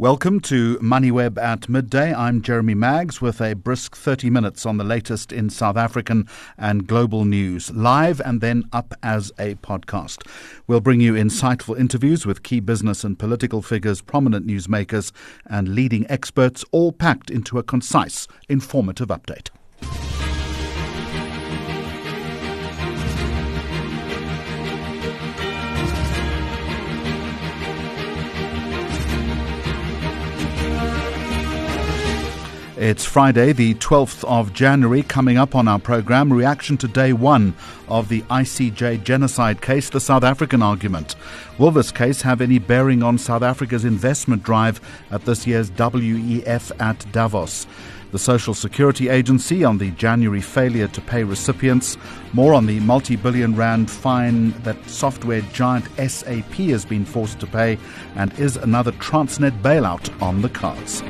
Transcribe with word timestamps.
Welcome 0.00 0.40
to 0.40 0.78
MoneyWeb 0.78 1.36
at 1.36 1.68
midday. 1.68 2.14
I'm 2.14 2.40
Jeremy 2.40 2.72
Maggs 2.72 3.20
with 3.20 3.38
a 3.42 3.52
brisk 3.52 3.94
30 3.94 4.30
minutes 4.30 4.64
on 4.64 4.78
the 4.78 4.82
latest 4.82 5.30
in 5.30 5.50
South 5.50 5.76
African 5.76 6.26
and 6.56 6.86
global 6.86 7.26
news, 7.26 7.70
live 7.72 8.18
and 8.22 8.40
then 8.40 8.64
up 8.72 8.94
as 9.02 9.30
a 9.38 9.56
podcast. 9.56 10.26
We'll 10.66 10.80
bring 10.80 11.02
you 11.02 11.12
insightful 11.12 11.78
interviews 11.78 12.24
with 12.24 12.42
key 12.42 12.60
business 12.60 13.04
and 13.04 13.18
political 13.18 13.60
figures, 13.60 14.00
prominent 14.00 14.46
newsmakers, 14.46 15.12
and 15.44 15.74
leading 15.74 16.10
experts, 16.10 16.64
all 16.70 16.92
packed 16.92 17.28
into 17.30 17.58
a 17.58 17.62
concise, 17.62 18.26
informative 18.48 19.08
update. 19.08 19.50
It's 32.80 33.04
Friday, 33.04 33.52
the 33.52 33.74
12th 33.74 34.24
of 34.24 34.54
January, 34.54 35.02
coming 35.02 35.36
up 35.36 35.54
on 35.54 35.68
our 35.68 35.78
program. 35.78 36.32
Reaction 36.32 36.78
to 36.78 36.88
day 36.88 37.12
one 37.12 37.54
of 37.88 38.08
the 38.08 38.22
ICJ 38.22 39.04
genocide 39.04 39.60
case, 39.60 39.90
the 39.90 40.00
South 40.00 40.24
African 40.24 40.62
argument. 40.62 41.14
Will 41.58 41.72
this 41.72 41.92
case 41.92 42.22
have 42.22 42.40
any 42.40 42.58
bearing 42.58 43.02
on 43.02 43.18
South 43.18 43.42
Africa's 43.42 43.84
investment 43.84 44.42
drive 44.42 44.80
at 45.10 45.26
this 45.26 45.46
year's 45.46 45.70
WEF 45.72 46.72
at 46.80 47.04
Davos? 47.12 47.66
The 48.12 48.18
Social 48.18 48.54
Security 48.54 49.10
Agency 49.10 49.62
on 49.62 49.76
the 49.76 49.90
January 49.90 50.40
failure 50.40 50.88
to 50.88 51.02
pay 51.02 51.22
recipients. 51.22 51.98
More 52.32 52.54
on 52.54 52.64
the 52.64 52.80
multi 52.80 53.16
billion 53.16 53.56
rand 53.56 53.90
fine 53.90 54.52
that 54.62 54.88
software 54.88 55.42
giant 55.52 55.84
SAP 55.98 56.54
has 56.70 56.86
been 56.86 57.04
forced 57.04 57.40
to 57.40 57.46
pay. 57.46 57.76
And 58.14 58.32
is 58.38 58.56
another 58.56 58.92
Transnet 58.92 59.60
bailout 59.60 60.22
on 60.22 60.40
the 60.40 60.48
cards? 60.48 61.02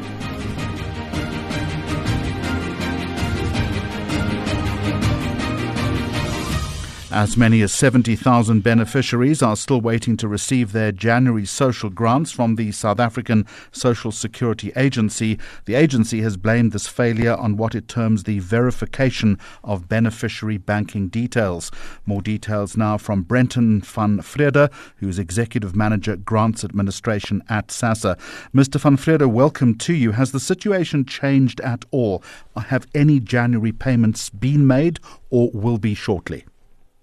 As 7.12 7.36
many 7.36 7.61
as 7.62 7.72
70,000 7.72 8.62
beneficiaries 8.62 9.42
are 9.42 9.56
still 9.56 9.80
waiting 9.80 10.16
to 10.19 10.28
receive 10.28 10.70
their 10.70 10.92
January 10.92 11.44
social 11.44 11.91
grants 11.91 12.30
from 12.30 12.55
the 12.55 12.70
South 12.70 13.00
African 13.00 13.48
Social 13.72 14.12
Security 14.12 14.72
Agency. 14.77 15.36
The 15.64 15.75
agency 15.75 16.20
has 16.20 16.36
blamed 16.36 16.70
this 16.70 16.86
failure 16.86 17.34
on 17.34 17.56
what 17.56 17.75
it 17.75 17.88
terms 17.88 18.22
the 18.22 18.38
verification 18.38 19.41
of 19.64 19.88
beneficiary 19.88 20.56
banking 20.56 21.08
details. 21.08 21.72
More 22.06 22.22
details 22.22 22.77
now 22.77 22.97
from 22.97 23.22
Brenton 23.22 23.81
van 23.81 24.19
Vrede, 24.19 24.72
who 24.98 25.08
is 25.08 25.19
Executive 25.19 25.75
Manager 25.75 26.14
Grants 26.14 26.62
Administration 26.62 27.42
at 27.48 27.69
SASSA. 27.69 28.16
Mr. 28.55 28.78
van 28.78 28.97
Vrede, 28.97 29.28
welcome 29.28 29.75
to 29.78 29.94
you. 29.94 30.12
Has 30.12 30.31
the 30.31 30.38
situation 30.38 31.05
changed 31.05 31.61
at 31.62 31.84
all? 31.91 32.22
Have 32.56 32.86
any 32.94 33.19
January 33.19 33.72
payments 33.72 34.31
been 34.31 34.64
made 34.64 35.00
or 35.28 35.50
will 35.53 35.78
be 35.78 35.94
shortly? 35.94 36.44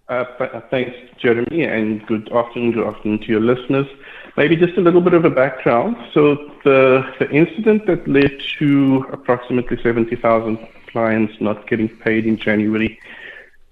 Uh, 0.09 0.23
uh, 0.39 0.61
thanks, 0.69 0.95
Jeremy, 1.17 1.63
and 1.63 2.05
good 2.07 2.31
afternoon, 2.31 2.71
good 2.71 2.87
afternoon 2.87 3.19
to 3.19 3.25
your 3.25 3.41
listeners. 3.41 3.87
Maybe 4.37 4.55
just 4.55 4.77
a 4.77 4.81
little 4.81 5.01
bit 5.01 5.13
of 5.13 5.25
a 5.25 5.29
background. 5.29 5.97
So 6.13 6.35
the, 6.63 7.03
the 7.19 7.29
incident 7.29 7.87
that 7.87 8.07
led 8.07 8.39
to 8.59 9.05
approximately 9.11 9.81
70,000 9.83 10.65
clients 10.87 11.33
not 11.41 11.67
getting 11.67 11.89
paid 11.89 12.25
in 12.25 12.37
January 12.37 12.97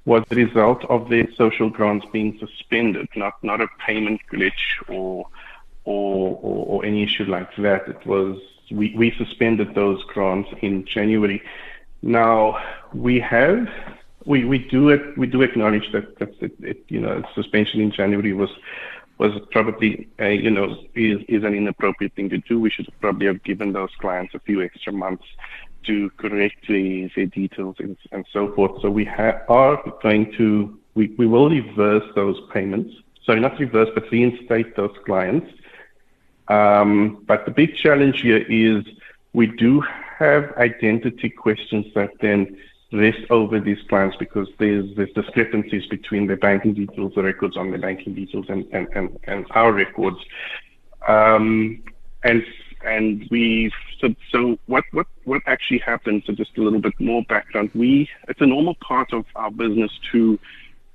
was 0.04 0.24
the 0.28 0.36
result 0.36 0.84
of 0.86 1.10
their 1.10 1.26
social 1.38 1.70
grants 1.70 2.06
being 2.12 2.38
suspended, 2.38 3.08
not, 3.16 3.42
not 3.42 3.62
a 3.62 3.68
payment 3.86 4.20
glitch 4.30 4.52
or, 4.90 5.30
or, 5.86 6.38
or, 6.42 6.66
or 6.66 6.86
any 6.86 7.04
issue 7.04 7.24
like 7.24 7.56
that. 7.56 7.88
It 7.88 8.06
was, 8.06 8.42
we, 8.72 8.94
we 8.98 9.12
suspended 9.18 9.74
those 9.74 10.04
grants 10.04 10.50
in 10.62 10.84
January. 10.86 11.42
Now, 12.02 12.62
we 12.94 13.22
have 13.22 13.70
we 14.26 14.46
we 14.46 14.60
do 14.60 14.90
it. 14.90 15.18
We 15.18 15.28
do 15.28 15.42
acknowledge 15.42 15.92
that 15.92 16.84
you 16.88 17.00
know 17.00 17.24
suspension 17.34 17.82
in 17.82 17.92
January 17.92 18.34
was 18.34 18.50
was 19.18 19.32
probably 19.52 20.08
you 20.20 20.52
know 20.52 20.78
is 20.96 21.44
an 21.44 21.54
inappropriate 21.54 22.14
thing 22.16 22.30
to 22.30 22.40
do. 22.40 22.60
We 22.60 22.70
should 22.70 22.88
probably 23.02 23.28
have 23.28 23.44
given 23.44 23.74
those 23.74 23.92
clients 24.00 24.34
a 24.34 24.40
few 24.40 24.62
extra 24.62 24.92
months 24.92 25.26
to 25.86 26.10
correct 26.18 26.68
their 26.68 27.28
details 27.28 27.76
and, 27.80 28.26
so 28.34 28.52
forth. 28.54 28.82
So 28.82 28.90
we 28.90 29.08
are 29.08 29.94
going 30.02 30.34
to 30.34 30.80
we, 30.96 31.08
will 31.08 31.50
reverse 31.50 32.04
those 32.16 32.38
payments. 32.52 32.96
So 33.24 33.36
not 33.36 33.60
reverse, 33.60 33.90
but 33.94 34.10
reinstate 34.12 34.76
those 34.76 34.96
clients. 35.06 35.52
Um, 36.48 37.24
but 37.28 37.46
the 37.46 37.52
big 37.52 37.76
challenge 37.76 38.22
here 38.22 38.46
is 38.50 38.84
we 39.34 39.48
do 39.48 39.82
have 39.82 40.54
identity 40.58 41.30
questions 41.30 41.86
that 41.96 42.12
then 42.22 42.58
rest 42.96 43.30
over 43.30 43.60
these 43.60 43.82
clients 43.90 44.16
because 44.18 44.48
there's 44.60 44.96
there's 44.96 45.12
discrepancies 45.14 45.86
between 45.88 46.28
the 46.28 46.36
banking 46.36 46.74
details, 46.74 47.14
the 47.16 47.24
records 47.24 47.58
on 47.58 47.72
the 47.72 47.78
banking 47.78 48.14
details, 48.14 48.46
and 48.50 48.66
and 48.72 48.88
and, 48.96 49.20
and 49.26 49.46
our 49.52 49.72
records. 49.72 50.18
Um, 51.08 51.84
and 52.24 52.44
and 52.84 53.28
we 53.32 53.72
so 54.00 54.14
so 54.32 54.58
what 54.68 54.84
what 54.92 55.08
what 55.24 55.42
actually 55.46 55.80
happened? 55.80 56.24
So 56.26 56.34
just 56.34 56.58
a 56.58 56.62
little 56.62 56.82
bit 56.82 57.00
more 57.00 57.24
background. 57.24 57.72
We 57.74 58.10
it's 58.28 58.42
a 58.42 58.46
normal 58.46 58.76
part 58.76 59.14
of 59.14 59.26
our 59.36 59.52
business 59.52 59.92
to 60.12 60.40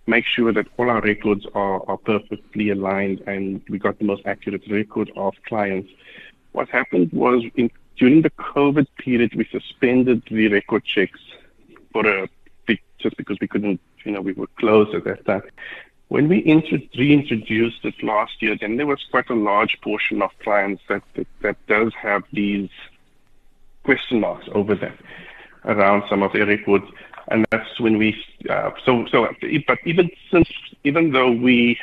make 0.06 0.26
sure 0.26 0.52
that 0.52 0.66
all 0.76 0.90
our 0.90 1.00
records 1.00 1.46
are, 1.54 1.88
are 1.88 1.96
perfectly 1.98 2.70
aligned 2.70 3.20
and 3.26 3.62
we 3.68 3.78
got 3.78 3.98
the 3.98 4.04
most 4.04 4.22
accurate 4.26 4.62
record 4.68 5.10
of 5.14 5.34
clients. 5.46 5.88
What 6.52 6.68
happened 6.68 7.12
was 7.12 7.44
in, 7.54 7.70
during 7.96 8.22
the 8.22 8.30
COVID 8.30 8.86
period, 8.98 9.34
we 9.36 9.46
suspended 9.52 10.22
the 10.28 10.48
record 10.48 10.84
checks 10.84 11.20
for 11.92 12.06
a 12.06 12.28
just 13.00 13.16
because 13.16 13.38
we 13.40 13.48
couldn't, 13.48 13.80
you 14.04 14.12
know, 14.12 14.20
we 14.20 14.32
were 14.32 14.46
closed 14.58 14.94
at 14.94 15.04
that 15.04 15.24
time. 15.24 15.42
When 16.08 16.28
we 16.28 16.42
reintroduced 16.42 17.84
it 17.84 18.02
last 18.02 18.42
year, 18.42 18.56
then 18.60 18.76
there 18.76 18.86
was 18.86 19.04
quite 19.10 19.30
a 19.30 19.34
large 19.34 19.80
portion 19.80 20.22
of 20.22 20.30
clients 20.42 20.82
that, 20.88 21.02
that, 21.14 21.26
that 21.42 21.66
does 21.66 21.92
have 21.94 22.24
these 22.32 22.68
question 23.84 24.20
marks 24.20 24.48
over 24.52 24.74
them 24.74 24.96
around 25.64 26.02
some 26.08 26.22
of 26.22 26.32
their 26.32 26.46
records. 26.46 26.84
And 27.28 27.46
that's 27.50 27.78
when 27.78 27.96
we, 27.96 28.16
uh, 28.48 28.72
so, 28.84 29.06
so, 29.10 29.28
but 29.66 29.78
even 29.84 30.10
since, 30.32 30.50
even 30.82 31.12
though 31.12 31.30
we, 31.30 31.78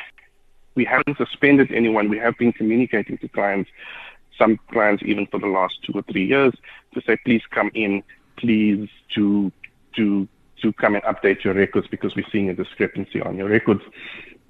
we 0.75 0.84
haven't 0.84 1.18
suspended 1.18 1.72
anyone, 1.72 2.09
we 2.09 2.18
have 2.18 2.38
been 2.38 2.51
communicating 2.51 3.18
to 3.19 3.29
clients, 3.29 3.69
some 4.38 4.59
clients 4.72 5.03
even 5.06 5.25
for 5.28 5.39
the 5.39 5.47
last 5.47 5.75
two 5.84 5.94
or 5.94 6.01
three 6.01 6.25
years, 6.25 6.53
to 6.94 7.01
say, 7.01 7.18
please 7.24 7.41
come 7.50 7.72
in, 7.74 8.03
please 8.35 8.89
to 9.16 9.51
to 9.97 10.28
to 10.62 10.74
come 10.74 10.96
and 10.96 11.03
update 11.03 11.44
your 11.44 11.53
records 11.53 11.88
because 11.88 12.16
we're 12.16 12.25
seeing 12.31 12.50
a 12.50 12.53
discrepancy 12.53 13.22
on 13.22 13.38
your 13.38 13.47
records. 13.47 13.84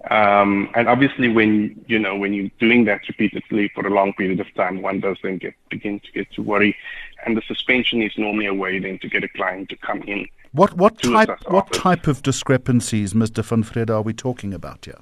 Um, 0.10 0.70
and 0.76 0.88
obviously, 0.88 1.28
when 1.28 1.84
you 1.88 2.00
know 2.00 2.16
when 2.16 2.34
you're 2.34 2.52
doing 2.60 2.86
that 2.86 3.02
repeatedly 3.08 3.70
for 3.74 3.86
a 3.86 3.90
long 3.90 4.14
period 4.14 4.40
of 4.40 4.54
time, 4.54 4.82
one 4.82 5.00
does 5.00 5.18
then 5.22 5.38
get 5.38 5.54
begin 5.70 6.00
to 6.00 6.12
get 6.12 6.32
to 6.34 6.42
worry. 6.42 6.76
And 7.26 7.36
the 7.36 7.42
suspension 7.42 8.02
is 8.02 8.14
normally 8.18 8.46
a 8.46 8.54
way 8.54 8.80
then 8.80 9.00
to 9.00 9.10
get 9.10 9.24
a 9.24 9.28
client 9.28 9.70
to 9.70 9.76
come 9.76 10.04
in. 10.04 10.28
What 10.52 10.78
what 10.78 11.02
type 11.02 11.30
what 11.48 11.74
type 11.74 12.08
of 12.08 12.22
discrepancies, 12.22 13.14
Mr. 13.14 13.44
Van 13.44 13.64
Vrede, 13.64 13.90
are 13.90 14.02
we 14.02 14.14
talking 14.14 14.54
about 14.54 14.86
here? 14.86 15.00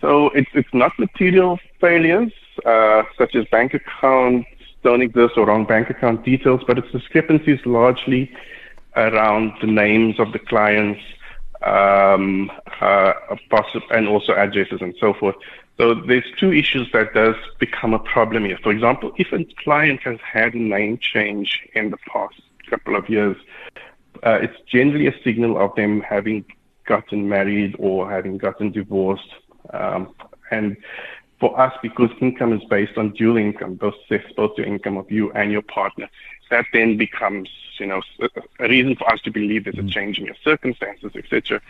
So 0.00 0.30
it's 0.30 0.50
it's 0.54 0.74
not 0.74 0.98
material 0.98 1.60
failures 1.80 2.32
uh, 2.64 3.02
such 3.16 3.34
as 3.36 3.44
bank 3.46 3.74
accounts 3.74 4.48
don't 4.82 5.02
exist 5.02 5.34
or 5.36 5.46
wrong 5.46 5.64
bank 5.66 5.90
account 5.90 6.24
details, 6.24 6.62
but 6.66 6.78
it's 6.78 6.90
discrepancies 6.90 7.60
largely 7.66 8.32
around 9.06 9.52
the 9.60 9.70
names 9.84 10.14
of 10.18 10.28
the 10.34 10.42
clients, 10.52 11.00
um, 11.62 12.50
uh, 12.80 13.12
and 13.90 14.08
also 14.08 14.32
addresses 14.34 14.80
and 14.80 14.94
so 15.00 15.14
forth. 15.20 15.36
So 15.78 15.94
there's 15.94 16.30
two 16.42 16.52
issues 16.52 16.86
that 16.92 17.14
does 17.14 17.36
become 17.58 17.94
a 17.94 18.02
problem 18.14 18.44
here. 18.44 18.58
For 18.62 18.72
example, 18.72 19.12
if 19.16 19.32
a 19.32 19.44
client 19.64 20.00
has 20.02 20.18
had 20.20 20.54
a 20.54 20.58
name 20.58 20.98
change 20.98 21.48
in 21.74 21.90
the 21.90 21.98
past 22.12 22.40
couple 22.68 22.96
of 22.96 23.08
years, 23.08 23.36
uh, 24.26 24.38
it's 24.44 24.60
generally 24.66 25.06
a 25.06 25.14
signal 25.22 25.56
of 25.64 25.74
them 25.76 26.00
having 26.00 26.44
gotten 26.84 27.28
married 27.28 27.76
or 27.78 28.10
having 28.10 28.38
gotten 28.38 28.72
divorced. 28.72 29.32
Um, 29.72 30.14
and 30.50 30.76
for 31.38 31.50
us, 31.60 31.72
because 31.82 32.10
income 32.20 32.52
is 32.52 32.64
based 32.64 32.96
on 32.98 33.12
dual 33.12 33.36
income, 33.36 33.74
both 33.74 33.94
both 34.36 34.52
your 34.58 34.66
income 34.66 34.96
of 34.96 35.08
you 35.10 35.30
and 35.32 35.52
your 35.52 35.62
partner, 35.62 36.08
that 36.50 36.66
then 36.72 36.96
becomes, 36.96 37.48
you 37.78 37.86
know, 37.86 38.02
a 38.58 38.68
reason 38.68 38.96
for 38.96 39.10
us 39.12 39.20
to 39.22 39.30
believe 39.30 39.64
there's 39.64 39.78
a 39.78 39.82
mm. 39.82 39.90
change 39.90 40.18
in 40.18 40.26
your 40.26 40.34
circumstances, 40.42 41.12
etc. 41.14 41.60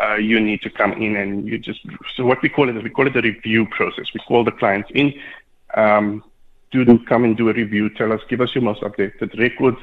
Uh, 0.00 0.14
you 0.14 0.40
need 0.40 0.62
to 0.62 0.70
come 0.70 0.92
in 0.92 1.16
and 1.16 1.46
you 1.46 1.58
just 1.58 1.80
so 2.16 2.24
what 2.24 2.40
we 2.42 2.48
call 2.48 2.68
it 2.68 2.76
is 2.76 2.82
we 2.82 2.90
call 2.90 3.06
it 3.06 3.14
the 3.14 3.22
review 3.22 3.66
process. 3.66 4.06
We 4.14 4.20
call 4.20 4.44
the 4.44 4.52
clients 4.52 4.90
in, 4.94 5.14
um, 5.74 6.24
do 6.70 6.98
come 7.04 7.24
and 7.24 7.36
do 7.36 7.48
a 7.50 7.52
review, 7.52 7.90
tell 7.90 8.12
us, 8.12 8.20
give 8.28 8.40
us 8.40 8.54
your 8.54 8.62
most 8.62 8.80
updated 8.82 9.38
records. 9.38 9.78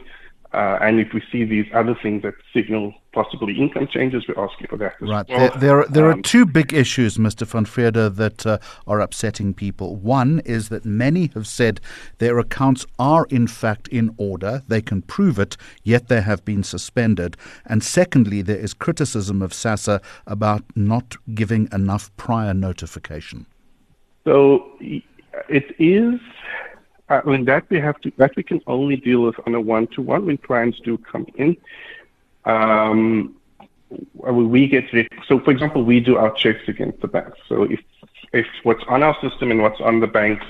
Uh, 0.51 0.79
and 0.81 0.99
if 0.99 1.13
we 1.13 1.21
see 1.31 1.43
these 1.43 1.67
other 1.75 1.95
things 2.01 2.23
that 2.23 2.33
signal 2.53 2.91
possibly 3.13 3.55
income 3.55 3.87
changes, 3.87 4.23
we're 4.27 4.43
asking 4.43 4.65
for 4.67 4.77
that 4.77 4.99
right. 4.99 5.27
Well. 5.29 5.37
There, 5.37 5.49
there, 5.59 5.79
are, 5.81 5.87
there 5.87 6.11
um, 6.11 6.19
are 6.19 6.21
two 6.23 6.45
big 6.45 6.73
issues, 6.73 7.17
Mr. 7.17 7.45
van 7.45 7.65
Vrede, 7.65 8.15
that 8.15 8.45
uh, 8.47 8.57
are 8.87 8.99
upsetting 8.99 9.53
people. 9.53 9.95
One 9.95 10.41
is 10.45 10.69
that 10.69 10.85
many 10.85 11.27
have 11.35 11.45
said 11.45 11.79
their 12.17 12.39
accounts 12.39 12.87
are 12.97 13.25
in 13.29 13.45
fact 13.45 13.87
in 13.89 14.15
order, 14.17 14.63
they 14.67 14.81
can 14.81 15.03
prove 15.03 15.37
it, 15.37 15.55
yet 15.83 16.07
they 16.07 16.21
have 16.21 16.43
been 16.45 16.63
suspended. 16.63 17.37
And 17.65 17.83
secondly, 17.83 18.41
there 18.41 18.57
is 18.57 18.73
criticism 18.73 19.43
of 19.43 19.51
SASSA 19.51 20.01
about 20.25 20.63
not 20.75 21.15
giving 21.35 21.69
enough 21.71 22.15
prior 22.17 22.55
notification. 22.55 23.45
So 24.25 24.65
it 25.47 25.75
is 25.79 26.19
uh, 27.09 27.21
in 27.27 27.45
that 27.45 27.69
we 27.69 27.79
have 27.79 27.99
to 28.01 28.11
that 28.17 28.35
we 28.35 28.43
can 28.43 28.61
only 28.67 28.95
deal 28.95 29.21
with 29.21 29.35
on 29.45 29.55
a 29.55 29.61
one-to-one 29.61 30.25
when 30.25 30.37
clients 30.37 30.79
do 30.79 30.97
come 30.97 31.25
in. 31.35 31.57
Um, 32.45 33.35
we 34.13 34.67
get 34.67 34.85
so 35.27 35.39
for 35.39 35.51
example 35.51 35.83
we 35.83 35.99
do 35.99 36.17
our 36.17 36.31
checks 36.33 36.67
against 36.67 37.01
the 37.01 37.07
banks. 37.07 37.37
So 37.47 37.63
if 37.63 37.79
if 38.33 38.45
what's 38.63 38.83
on 38.87 39.03
our 39.03 39.17
system 39.21 39.51
and 39.51 39.61
what's 39.61 39.81
on 39.81 39.99
the 39.99 40.07
banks 40.07 40.45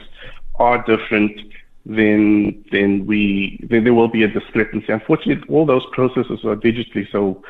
are 0.55 0.83
different, 0.83 1.39
then 1.85 2.63
then 2.71 3.05
we 3.05 3.65
then 3.69 3.83
there 3.83 3.93
will 3.93 4.09
be 4.09 4.23
a 4.23 4.27
discrepancy. 4.27 4.91
Unfortunately, 4.91 5.47
all 5.49 5.65
those 5.65 5.85
processes 5.93 6.43
are 6.43 6.55
digitally, 6.55 7.09
so 7.11 7.41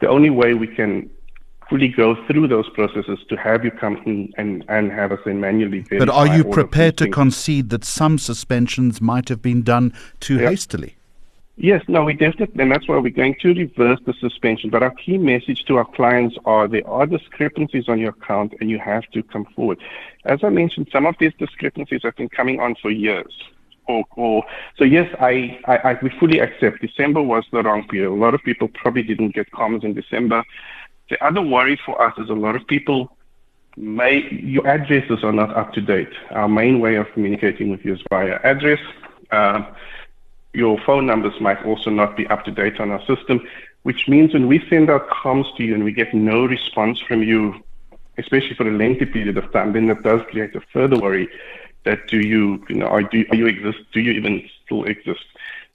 the 0.00 0.08
only 0.08 0.30
way 0.30 0.54
we 0.54 0.66
can 0.66 1.10
fully 1.70 1.88
go 1.88 2.16
through 2.26 2.48
those 2.48 2.68
processes 2.70 3.20
to 3.28 3.36
have 3.36 3.64
you 3.64 3.70
come 3.70 3.96
in 4.04 4.32
and, 4.36 4.64
and 4.68 4.90
have 4.90 5.12
us 5.12 5.20
then 5.24 5.40
manually 5.40 5.80
verify. 5.80 6.04
But 6.04 6.12
are 6.12 6.26
you 6.36 6.44
prepared 6.44 6.98
to 6.98 7.08
concede 7.08 7.70
that 7.70 7.84
some 7.84 8.18
suspensions 8.18 9.00
might 9.00 9.28
have 9.28 9.40
been 9.40 9.62
done 9.62 9.94
too 10.18 10.38
hastily? 10.38 10.96
Yes, 11.62 11.82
no, 11.88 12.04
we 12.04 12.14
definitely, 12.14 12.62
and 12.62 12.72
that's 12.72 12.88
why 12.88 12.96
we're 12.96 13.10
going 13.10 13.36
to 13.42 13.52
reverse 13.52 14.00
the 14.06 14.14
suspension. 14.14 14.70
But 14.70 14.82
our 14.82 14.92
key 14.92 15.18
message 15.18 15.64
to 15.66 15.76
our 15.76 15.84
clients 15.84 16.36
are 16.46 16.66
there 16.66 16.86
are 16.88 17.06
discrepancies 17.06 17.86
on 17.86 17.98
your 17.98 18.10
account 18.10 18.54
and 18.60 18.70
you 18.70 18.78
have 18.78 19.04
to 19.12 19.22
come 19.22 19.44
forward. 19.54 19.78
As 20.24 20.42
I 20.42 20.48
mentioned, 20.48 20.88
some 20.90 21.04
of 21.04 21.16
these 21.20 21.34
discrepancies 21.38 22.00
have 22.02 22.16
been 22.16 22.30
coming 22.30 22.60
on 22.60 22.76
for 22.76 22.90
years. 22.90 23.32
Or, 23.86 24.04
or 24.16 24.44
so 24.76 24.84
yes, 24.84 25.14
I, 25.20 25.60
I, 25.66 25.76
I 25.76 25.98
we 26.00 26.10
fully 26.18 26.38
accept 26.38 26.80
December 26.80 27.20
was 27.20 27.44
the 27.52 27.62
wrong 27.62 27.86
period. 27.88 28.10
A 28.10 28.14
lot 28.14 28.34
of 28.34 28.42
people 28.42 28.68
probably 28.68 29.02
didn't 29.02 29.34
get 29.34 29.50
comms 29.50 29.84
in 29.84 29.94
December. 29.94 30.44
The 31.10 31.22
other 31.24 31.42
worry 31.42 31.78
for 31.84 32.00
us 32.00 32.16
is 32.18 32.30
a 32.30 32.34
lot 32.34 32.56
of 32.56 32.66
people 32.66 33.16
may 33.76 34.28
your 34.30 34.66
addresses 34.66 35.22
are 35.22 35.32
not 35.32 35.54
up 35.56 35.72
to 35.74 35.80
date. 35.80 36.12
Our 36.30 36.48
main 36.48 36.80
way 36.80 36.96
of 36.96 37.10
communicating 37.12 37.70
with 37.70 37.84
you 37.84 37.94
is 37.94 38.02
via 38.08 38.38
address. 38.42 38.80
Uh, 39.30 39.62
your 40.52 40.78
phone 40.80 41.06
numbers 41.06 41.40
might 41.40 41.64
also 41.64 41.90
not 41.90 42.16
be 42.16 42.26
up 42.28 42.44
to 42.44 42.50
date 42.50 42.80
on 42.80 42.90
our 42.90 43.04
system, 43.06 43.40
which 43.82 44.08
means 44.08 44.32
when 44.32 44.48
we 44.48 44.64
send 44.68 44.90
out 44.90 45.08
comms 45.08 45.54
to 45.56 45.64
you 45.64 45.74
and 45.74 45.84
we 45.84 45.92
get 45.92 46.12
no 46.12 46.44
response 46.44 47.00
from 47.00 47.22
you, 47.22 47.62
especially 48.18 48.54
for 48.54 48.68
a 48.68 48.72
lengthy 48.72 49.06
period 49.06 49.36
of 49.36 49.52
time, 49.52 49.72
then 49.72 49.86
that 49.86 50.02
does 50.02 50.20
create 50.30 50.54
a 50.56 50.60
further 50.72 50.98
worry 50.98 51.28
that 51.84 52.06
do 52.08 52.18
you, 52.18 52.64
you 52.68 52.76
know, 52.76 53.00
do, 53.10 53.24
you 53.32 53.46
exist? 53.46 53.78
Do 53.92 54.00
you 54.00 54.12
even 54.12 54.48
still 54.64 54.84
exist? 54.84 55.24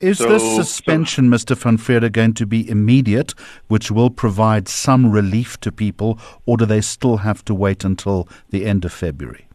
Is 0.01 0.18
so, 0.18 0.27
this 0.27 0.56
suspension, 0.56 1.31
so, 1.31 1.38
Mr. 1.38 1.57
Van 1.57 1.77
Vrede, 1.77 2.12
going 2.12 2.33
to 2.33 2.45
be 2.45 2.69
immediate, 2.69 3.33
which 3.68 3.92
will 3.92 4.09
provide 4.09 4.68
some 4.68 5.09
relief 5.09 5.59
to 5.62 5.71
people, 5.71 6.19
or 6.45 6.57
do 6.57 6.65
they 6.65 6.81
still 6.81 7.18
have 7.18 7.45
to 7.45 7.56
wait 7.56 7.86
until 7.86 8.27
the 8.50 8.65
end 8.65 8.83
of 8.83 8.92
February? 8.92 9.47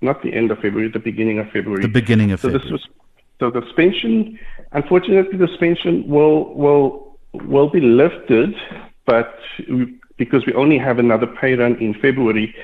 Not 0.00 0.22
the 0.22 0.32
end 0.32 0.50
of 0.50 0.58
February, 0.58 0.88
the 0.90 0.98
beginning 0.98 1.38
of 1.38 1.46
February. 1.50 1.82
The 1.82 1.88
beginning 1.88 2.32
of 2.32 2.40
so 2.40 2.48
February. 2.48 2.64
This 2.64 2.72
was, 2.72 2.88
so 3.40 3.50
the 3.50 3.62
suspension, 3.62 4.38
unfortunately, 4.72 5.38
the 5.38 5.48
suspension 5.48 6.06
will 6.06 6.54
will 6.54 7.18
will 7.32 7.68
be 7.70 7.80
lifted, 7.80 8.54
but 9.06 9.38
we, 9.68 9.94
because 10.16 10.44
we 10.46 10.52
only 10.52 10.78
have 10.78 10.98
another 10.98 11.26
pay 11.26 11.54
run 11.54 11.76
in 11.76 11.94
February, 11.94 12.54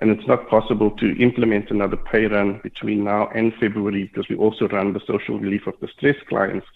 and 0.00 0.10
it's 0.10 0.26
not 0.26 0.48
possible 0.48 0.90
to 0.92 1.16
implement 1.22 1.70
another 1.70 1.96
pay 1.96 2.26
run 2.26 2.58
between 2.62 3.04
now 3.04 3.28
and 3.34 3.52
February 3.60 4.04
because 4.04 4.28
we 4.28 4.36
also 4.36 4.66
run 4.68 4.92
the 4.92 5.00
social 5.06 5.38
relief 5.38 5.66
of 5.66 5.78
distressed 5.80 6.26
clients, 6.26 6.66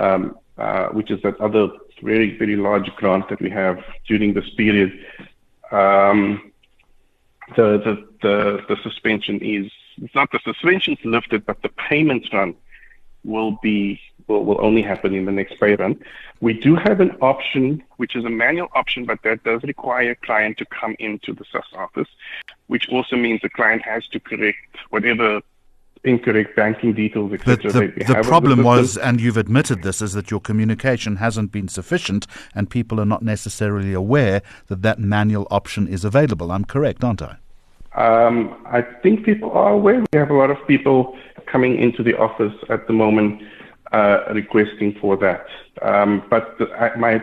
um, 0.00 0.36
uh, 0.58 0.88
which 0.88 1.10
is 1.10 1.22
that 1.22 1.40
other 1.40 1.68
very, 2.02 2.36
very 2.36 2.56
large 2.56 2.90
grant 2.96 3.28
that 3.28 3.40
we 3.40 3.50
have 3.50 3.78
during 4.06 4.34
this 4.34 4.48
period. 4.56 4.92
Um, 5.70 6.52
the, 7.56 7.78
the, 7.78 8.08
the, 8.22 8.60
the 8.68 8.76
suspension 8.82 9.40
is, 9.40 9.70
it's 10.02 10.14
not 10.14 10.30
the 10.32 10.40
suspension's 10.44 10.98
lifted, 11.04 11.46
but 11.46 11.62
the 11.62 11.70
payments 11.70 12.28
run 12.32 12.54
will 13.24 13.58
be 13.62 14.00
will, 14.28 14.44
will 14.44 14.64
only 14.64 14.82
happen 14.82 15.14
in 15.14 15.24
the 15.24 15.32
next 15.32 15.58
pay 15.58 15.74
run. 15.74 16.00
We 16.40 16.52
do 16.54 16.76
have 16.76 17.00
an 17.00 17.10
option, 17.20 17.82
which 17.96 18.14
is 18.14 18.24
a 18.24 18.30
manual 18.30 18.68
option, 18.74 19.04
but 19.04 19.22
that 19.24 19.42
does 19.42 19.62
require 19.64 20.12
a 20.12 20.16
client 20.16 20.58
to 20.58 20.66
come 20.66 20.94
into 20.98 21.32
the 21.32 21.44
SASS 21.50 21.66
office, 21.74 22.08
which 22.68 22.88
also 22.90 23.16
means 23.16 23.40
the 23.40 23.48
client 23.48 23.82
has 23.82 24.06
to 24.08 24.20
correct 24.20 24.58
whatever 24.90 25.40
incorrect 26.04 26.54
banking 26.54 26.92
details, 26.92 27.32
etc. 27.32 27.72
The, 27.72 27.92
the, 27.96 28.14
the 28.14 28.22
problem 28.22 28.62
was, 28.62 28.96
and 28.96 29.20
you've 29.20 29.36
admitted 29.36 29.82
this, 29.82 30.00
is 30.00 30.12
that 30.12 30.30
your 30.30 30.40
communication 30.40 31.16
hasn't 31.16 31.50
been 31.50 31.68
sufficient, 31.68 32.26
and 32.54 32.70
people 32.70 33.00
are 33.00 33.06
not 33.06 33.22
necessarily 33.22 33.92
aware 33.92 34.42
that 34.68 34.82
that 34.82 34.98
manual 34.98 35.48
option 35.50 35.88
is 35.88 36.04
available. 36.04 36.52
I'm 36.52 36.64
correct, 36.64 37.02
aren't 37.02 37.22
I? 37.22 37.36
Um, 37.94 38.64
I 38.66 38.82
think 38.82 39.24
people 39.24 39.50
are 39.50 39.72
aware. 39.72 40.04
We 40.12 40.18
have 40.18 40.30
a 40.30 40.34
lot 40.34 40.50
of 40.50 40.58
people 40.68 41.16
coming 41.46 41.76
into 41.76 42.02
the 42.02 42.16
office 42.16 42.54
at 42.68 42.86
the 42.86 42.92
moment 42.92 43.42
requesting 44.34 44.94
for 45.00 45.16
that. 45.16 45.46
Um, 45.82 46.22
but 46.28 46.58
the, 46.58 46.66
my 46.96 47.22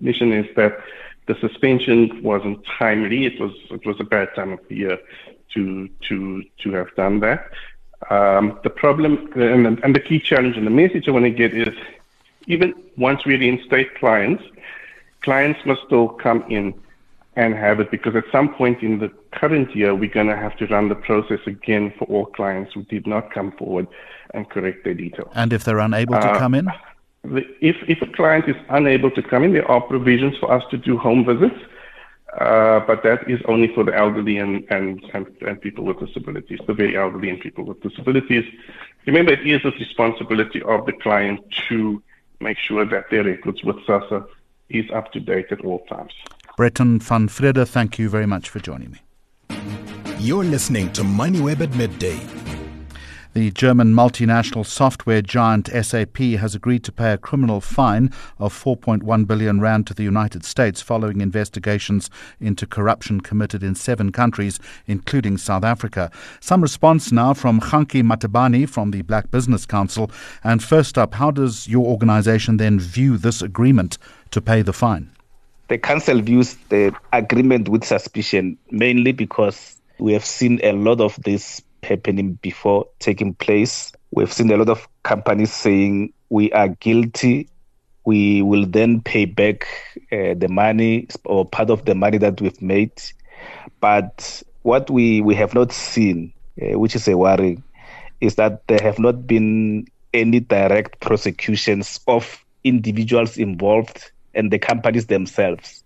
mission 0.00 0.32
is 0.32 0.46
that 0.56 0.78
the 1.26 1.34
suspension 1.36 2.22
wasn't 2.22 2.64
timely. 2.78 3.24
It 3.26 3.40
was 3.40 3.52
it 3.70 3.86
was 3.86 3.96
a 4.00 4.04
bad 4.04 4.34
time 4.34 4.52
of 4.52 4.60
the 4.68 4.76
year 4.76 4.98
to 5.54 5.88
to 6.08 6.44
to 6.62 6.72
have 6.72 6.94
done 6.96 7.20
that. 7.20 7.50
Um, 8.10 8.58
the 8.62 8.70
problem 8.70 9.32
and 9.34 9.64
the, 9.64 9.78
and 9.82 9.96
the 9.96 10.00
key 10.00 10.20
challenge 10.20 10.56
and 10.56 10.66
the 10.66 10.70
message 10.70 11.08
I 11.08 11.12
want 11.12 11.24
to 11.24 11.30
get 11.30 11.54
is 11.54 11.74
even 12.46 12.74
once 12.98 13.24
we 13.24 13.36
reinstate 13.36 13.94
clients, 13.94 14.44
clients 15.22 15.64
must 15.64 15.82
still 15.86 16.08
come 16.08 16.44
in 16.50 16.74
and 17.36 17.54
have 17.54 17.80
it 17.80 17.90
because 17.90 18.14
at 18.14 18.24
some 18.30 18.54
point 18.54 18.82
in 18.82 18.98
the 18.98 19.10
current 19.32 19.74
year, 19.74 19.94
we're 19.94 20.10
going 20.10 20.28
to 20.28 20.36
have 20.36 20.56
to 20.58 20.66
run 20.66 20.88
the 20.88 20.94
process 20.94 21.40
again 21.46 21.92
for 21.98 22.04
all 22.06 22.26
clients 22.26 22.72
who 22.72 22.84
did 22.84 23.06
not 23.06 23.32
come 23.32 23.52
forward 23.52 23.88
and 24.32 24.48
correct 24.50 24.84
their 24.84 24.94
details. 24.94 25.30
And 25.34 25.52
if 25.52 25.64
they're 25.64 25.78
unable 25.78 26.14
to 26.14 26.30
uh, 26.30 26.38
come 26.38 26.54
in? 26.54 26.68
If, 27.24 27.76
if 27.88 28.02
a 28.02 28.06
client 28.06 28.48
is 28.48 28.56
unable 28.68 29.10
to 29.12 29.22
come 29.22 29.44
in, 29.44 29.52
there 29.52 29.68
are 29.68 29.80
provisions 29.80 30.36
for 30.38 30.52
us 30.52 30.62
to 30.70 30.76
do 30.76 30.96
home 30.96 31.24
visits, 31.24 31.58
uh, 32.38 32.80
but 32.80 33.02
that 33.02 33.28
is 33.28 33.40
only 33.46 33.74
for 33.74 33.82
the 33.84 33.96
elderly 33.96 34.38
and, 34.38 34.64
and, 34.70 35.02
and, 35.14 35.26
and 35.42 35.60
people 35.60 35.84
with 35.84 35.98
disabilities, 35.98 36.60
the 36.66 36.74
very 36.74 36.96
elderly 36.96 37.30
and 37.30 37.40
people 37.40 37.64
with 37.64 37.80
disabilities. 37.80 38.44
Remember, 39.06 39.32
it 39.32 39.46
is 39.46 39.62
the 39.62 39.70
responsibility 39.72 40.62
of 40.62 40.86
the 40.86 40.92
client 40.92 41.40
to 41.68 42.02
make 42.40 42.58
sure 42.58 42.84
that 42.84 43.10
their 43.10 43.24
records 43.24 43.62
with 43.64 43.76
SASSA 43.86 44.26
is 44.68 44.90
up 44.92 45.12
to 45.12 45.20
date 45.20 45.46
at 45.50 45.64
all 45.64 45.80
times. 45.86 46.12
Brenton 46.56 47.00
van 47.00 47.28
Vrede, 47.28 47.66
thank 47.66 47.98
you 47.98 48.08
very 48.08 48.26
much 48.26 48.48
for 48.48 48.60
joining 48.60 48.92
me. 48.92 49.00
You're 50.18 50.44
listening 50.44 50.92
to 50.92 51.02
MoneyWeb 51.02 51.60
at 51.60 51.74
midday. 51.74 52.20
The 53.34 53.50
German 53.50 53.92
multinational 53.92 54.64
software 54.64 55.20
giant 55.20 55.68
SAP 55.68 56.18
has 56.18 56.54
agreed 56.54 56.84
to 56.84 56.92
pay 56.92 57.12
a 57.12 57.18
criminal 57.18 57.60
fine 57.60 58.12
of 58.38 58.54
4.1 58.54 59.26
billion 59.26 59.60
rand 59.60 59.88
to 59.88 59.94
the 59.94 60.04
United 60.04 60.44
States 60.44 60.80
following 60.80 61.20
investigations 61.20 62.10
into 62.38 62.64
corruption 62.64 63.20
committed 63.20 63.64
in 63.64 63.74
seven 63.74 64.12
countries, 64.12 64.60
including 64.86 65.36
South 65.36 65.64
Africa. 65.64 66.12
Some 66.38 66.62
response 66.62 67.10
now 67.10 67.34
from 67.34 67.58
Kganki 67.58 68.04
Matabane 68.04 68.68
from 68.68 68.92
the 68.92 69.02
Black 69.02 69.32
Business 69.32 69.66
Council. 69.66 70.12
And 70.44 70.62
first 70.62 70.96
up, 70.96 71.14
how 71.14 71.32
does 71.32 71.66
your 71.66 71.86
organization 71.86 72.58
then 72.58 72.78
view 72.78 73.16
this 73.18 73.42
agreement 73.42 73.98
to 74.30 74.40
pay 74.40 74.62
the 74.62 74.72
fine? 74.72 75.13
The 75.68 75.78
council 75.78 76.20
views 76.20 76.56
the 76.68 76.94
agreement 77.12 77.68
with 77.68 77.84
suspicion 77.84 78.58
mainly 78.70 79.12
because 79.12 79.80
we 79.98 80.12
have 80.12 80.24
seen 80.24 80.60
a 80.62 80.72
lot 80.72 81.00
of 81.00 81.16
this 81.24 81.62
happening 81.82 82.34
before 82.42 82.86
taking 82.98 83.34
place. 83.34 83.92
We've 84.10 84.32
seen 84.32 84.50
a 84.50 84.56
lot 84.56 84.68
of 84.68 84.86
companies 85.04 85.52
saying 85.52 86.12
we 86.28 86.52
are 86.52 86.68
guilty. 86.68 87.48
We 88.04 88.42
will 88.42 88.66
then 88.66 89.00
pay 89.00 89.24
back 89.24 89.66
uh, 90.12 90.34
the 90.36 90.48
money 90.50 91.08
or 91.24 91.46
part 91.46 91.70
of 91.70 91.86
the 91.86 91.94
money 91.94 92.18
that 92.18 92.40
we've 92.40 92.60
made. 92.60 92.92
But 93.80 94.42
what 94.62 94.90
we, 94.90 95.22
we 95.22 95.34
have 95.36 95.54
not 95.54 95.72
seen, 95.72 96.32
uh, 96.60 96.78
which 96.78 96.94
is 96.94 97.08
a 97.08 97.16
worry, 97.16 97.62
is 98.20 98.34
that 98.34 98.66
there 98.66 98.80
have 98.82 98.98
not 98.98 99.26
been 99.26 99.86
any 100.12 100.40
direct 100.40 101.00
prosecutions 101.00 102.00
of 102.06 102.44
individuals 102.64 103.38
involved 103.38 104.10
and 104.34 104.50
the 104.50 104.58
companies 104.58 105.06
themselves. 105.06 105.82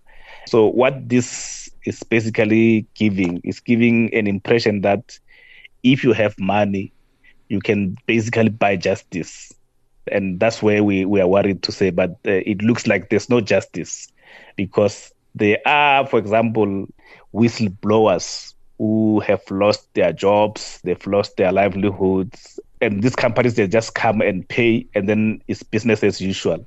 So 0.47 0.67
what 0.67 1.09
this 1.09 1.69
is 1.85 2.03
basically 2.03 2.87
giving 2.95 3.41
is 3.43 3.59
giving 3.59 4.13
an 4.13 4.27
impression 4.27 4.81
that 4.81 5.17
if 5.83 6.03
you 6.03 6.13
have 6.13 6.35
money, 6.39 6.91
you 7.49 7.59
can 7.59 7.97
basically 8.05 8.49
buy 8.49 8.75
justice. 8.75 9.51
And 10.11 10.39
that's 10.39 10.61
where 10.61 10.83
we, 10.83 11.05
we 11.05 11.21
are 11.21 11.27
worried 11.27 11.61
to 11.63 11.71
say, 11.71 11.91
but 11.91 12.11
uh, 12.25 12.41
it 12.45 12.61
looks 12.61 12.87
like 12.87 13.09
there's 13.09 13.29
no 13.29 13.41
justice 13.41 14.11
because 14.55 15.13
there 15.35 15.59
are, 15.65 16.05
for 16.07 16.17
example, 16.19 16.87
whistleblowers 17.33 18.53
who 18.77 19.19
have 19.19 19.41
lost 19.51 19.93
their 19.93 20.13
jobs, 20.13 20.79
they've 20.83 21.05
lost 21.05 21.37
their 21.37 21.51
livelihoods, 21.51 22.59
and 22.81 23.03
these 23.03 23.15
companies 23.15 23.55
they 23.55 23.67
just 23.67 23.93
come 23.93 24.21
and 24.21 24.47
pay, 24.47 24.87
and 24.95 25.07
then 25.07 25.41
it's 25.47 25.63
business 25.63 26.03
as 26.03 26.21
usual. 26.21 26.65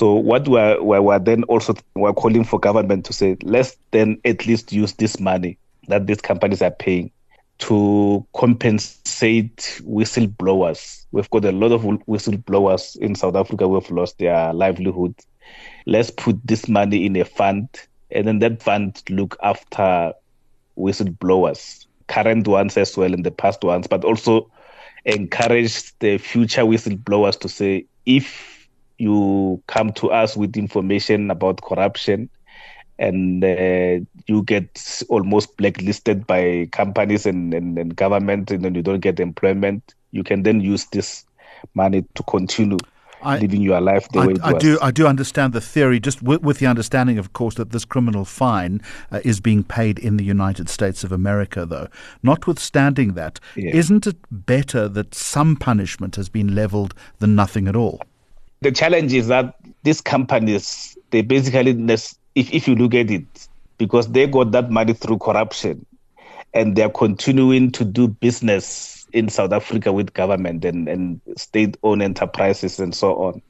So 0.00 0.14
what 0.14 0.48
we're, 0.48 0.80
we're 0.80 1.18
then 1.18 1.44
also 1.44 1.74
we're 1.94 2.14
calling 2.14 2.42
for 2.42 2.58
government 2.58 3.04
to 3.04 3.12
say, 3.12 3.36
let's 3.42 3.76
then 3.90 4.18
at 4.24 4.46
least 4.46 4.72
use 4.72 4.94
this 4.94 5.20
money 5.20 5.58
that 5.88 6.06
these 6.06 6.22
companies 6.22 6.62
are 6.62 6.70
paying 6.70 7.10
to 7.58 8.26
compensate 8.34 9.58
whistleblowers. 9.84 11.04
We've 11.12 11.28
got 11.28 11.44
a 11.44 11.52
lot 11.52 11.72
of 11.72 11.82
whistleblowers 11.82 12.96
in 12.96 13.14
South 13.14 13.36
Africa 13.36 13.68
who 13.68 13.74
have 13.74 13.90
lost 13.90 14.16
their 14.16 14.54
livelihood. 14.54 15.14
Let's 15.84 16.10
put 16.10 16.40
this 16.46 16.66
money 16.66 17.04
in 17.04 17.14
a 17.16 17.26
fund, 17.26 17.68
and 18.10 18.26
then 18.26 18.38
that 18.38 18.62
fund 18.62 19.02
look 19.10 19.36
after 19.42 20.14
whistleblowers, 20.78 21.84
current 22.06 22.48
ones 22.48 22.78
as 22.78 22.96
well, 22.96 23.12
and 23.12 23.22
the 23.22 23.30
past 23.30 23.62
ones, 23.62 23.86
but 23.86 24.06
also 24.06 24.50
encourage 25.04 25.92
the 25.98 26.16
future 26.16 26.62
whistleblowers 26.62 27.38
to 27.40 27.50
say, 27.50 27.84
if 28.06 28.59
you 29.00 29.62
come 29.66 29.92
to 29.94 30.10
us 30.10 30.36
with 30.36 30.56
information 30.56 31.30
about 31.30 31.62
corruption, 31.62 32.28
and 32.98 33.42
uh, 33.42 34.04
you 34.26 34.42
get 34.42 35.02
almost 35.08 35.56
blacklisted 35.56 36.26
by 36.26 36.68
companies 36.70 37.24
and, 37.24 37.54
and, 37.54 37.78
and 37.78 37.96
government, 37.96 38.50
and 38.50 38.64
then 38.64 38.74
you 38.74 38.82
don't 38.82 39.00
get 39.00 39.18
employment, 39.18 39.94
you 40.12 40.22
can 40.22 40.42
then 40.42 40.60
use 40.60 40.84
this 40.86 41.24
money 41.74 42.04
to 42.14 42.22
continue 42.24 42.76
I, 43.22 43.38
living 43.38 43.62
your 43.62 43.80
life 43.80 44.08
the 44.10 44.20
I, 44.20 44.26
way 44.26 44.32
it 44.34 44.40
I 44.42 44.52
was. 44.52 44.62
do. 44.62 44.78
I 44.82 44.90
do 44.90 45.06
understand 45.06 45.52
the 45.52 45.60
theory, 45.60 46.00
just 46.00 46.22
with, 46.22 46.42
with 46.42 46.58
the 46.58 46.66
understanding, 46.66 47.18
of 47.18 47.32
course, 47.32 47.54
that 47.54 47.70
this 47.70 47.84
criminal 47.84 48.24
fine 48.24 48.80
uh, 49.10 49.20
is 49.24 49.40
being 49.40 49.62
paid 49.62 49.98
in 49.98 50.16
the 50.16 50.24
United 50.24 50.68
States 50.68 51.04
of 51.04 51.12
America. 51.12 51.64
Though, 51.66 51.88
notwithstanding 52.22 53.14
that, 53.14 53.40
yeah. 53.56 53.80
not 53.88 54.06
it 54.06 54.16
better 54.30 54.88
that 54.88 55.14
some 55.14 55.56
punishment 55.56 56.16
has 56.16 56.28
been 56.28 56.54
leveled 56.54 56.94
than 57.18 57.34
nothing 57.34 57.68
at 57.68 57.76
all? 57.76 58.00
The 58.62 58.72
challenge 58.72 59.12
is 59.14 59.28
that 59.28 59.54
these 59.82 60.00
companies, 60.00 60.96
they 61.10 61.22
basically 61.22 61.70
if, 62.34 62.52
if 62.52 62.68
you 62.68 62.74
look 62.74 62.94
at 62.94 63.10
it, 63.10 63.48
because 63.78 64.08
they 64.08 64.26
got 64.26 64.52
that 64.52 64.70
money 64.70 64.92
through 64.92 65.18
corruption 65.18 65.86
and 66.52 66.76
they're 66.76 66.90
continuing 66.90 67.72
to 67.72 67.84
do 67.84 68.08
business 68.08 69.06
in 69.12 69.28
South 69.28 69.52
Africa 69.52 69.92
with 69.92 70.12
government 70.12 70.64
and, 70.64 70.88
and 70.88 71.20
state 71.36 71.76
owned 71.82 72.02
enterprises 72.02 72.78
and 72.78 72.94
so 72.94 73.14
on. 73.16 73.42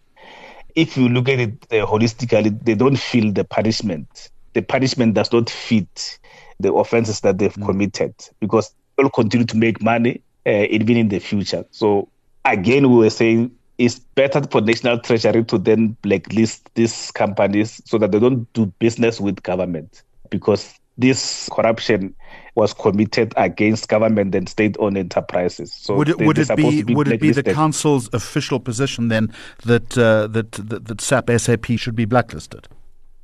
If 0.77 0.97
you 0.97 1.09
look 1.09 1.29
at 1.29 1.41
it 1.41 1.55
uh, 1.73 1.87
holistically, 1.87 2.63
they 2.65 2.75
don't 2.75 2.97
feel 2.99 3.33
the 3.33 3.45
punishment. 3.45 4.31
The 4.53 4.63
punishment 4.63 5.15
does 5.15 5.33
not 5.33 5.51
fit 5.51 6.19
the 6.61 6.73
offenses 6.73 7.21
that 7.23 7.39
they've 7.39 7.53
mm. 7.53 7.67
committed 7.67 8.15
because 8.39 8.73
they'll 8.97 9.11
continue 9.11 9.47
to 9.47 9.57
make 9.57 9.83
money 9.83 10.23
uh, 10.47 10.67
even 10.71 10.97
in 10.97 11.09
the 11.09 11.19
future. 11.19 11.65
So, 11.71 12.09
again, 12.45 12.91
we 12.91 12.99
were 12.99 13.11
saying 13.11 13.51
it's 13.81 13.99
better 13.99 14.43
for 14.51 14.61
national 14.61 14.99
treasury 14.99 15.43
to 15.43 15.57
then 15.57 15.97
blacklist 16.03 16.69
these 16.75 17.11
companies 17.13 17.81
so 17.87 17.97
that 17.97 18.13
they 18.13 18.21
don't 18.21 18.51
do 18.53 18.67
business 18.79 19.19
with 19.19 19.43
government 19.43 20.03
because 20.29 20.75
this 20.99 21.49
corruption 21.51 22.15
was 22.57 22.75
committed 22.75 23.33
against 23.39 23.89
government 23.89 24.35
and 24.35 24.51
state-owned 24.51 24.99
enterprises. 24.99 25.73
So 25.73 25.95
would 25.95 26.11
it, 26.11 26.19
would 26.19 26.37
it 26.37 26.55
be, 26.55 26.83
be 26.83 26.95
would 26.95 27.09
it 27.09 27.23
be 27.23 27.31
the 27.31 27.43
council's 27.43 28.11
official 28.13 28.61
position 28.61 29.09
then 29.09 29.33
that 29.65 29.97
uh, 29.97 30.27
that, 30.27 30.53
that 30.53 30.85
that 30.85 31.01
SAP 31.01 31.31
SAP 31.39 31.79
should 31.79 31.97
be 31.97 32.05
blacklisted? 32.05 32.69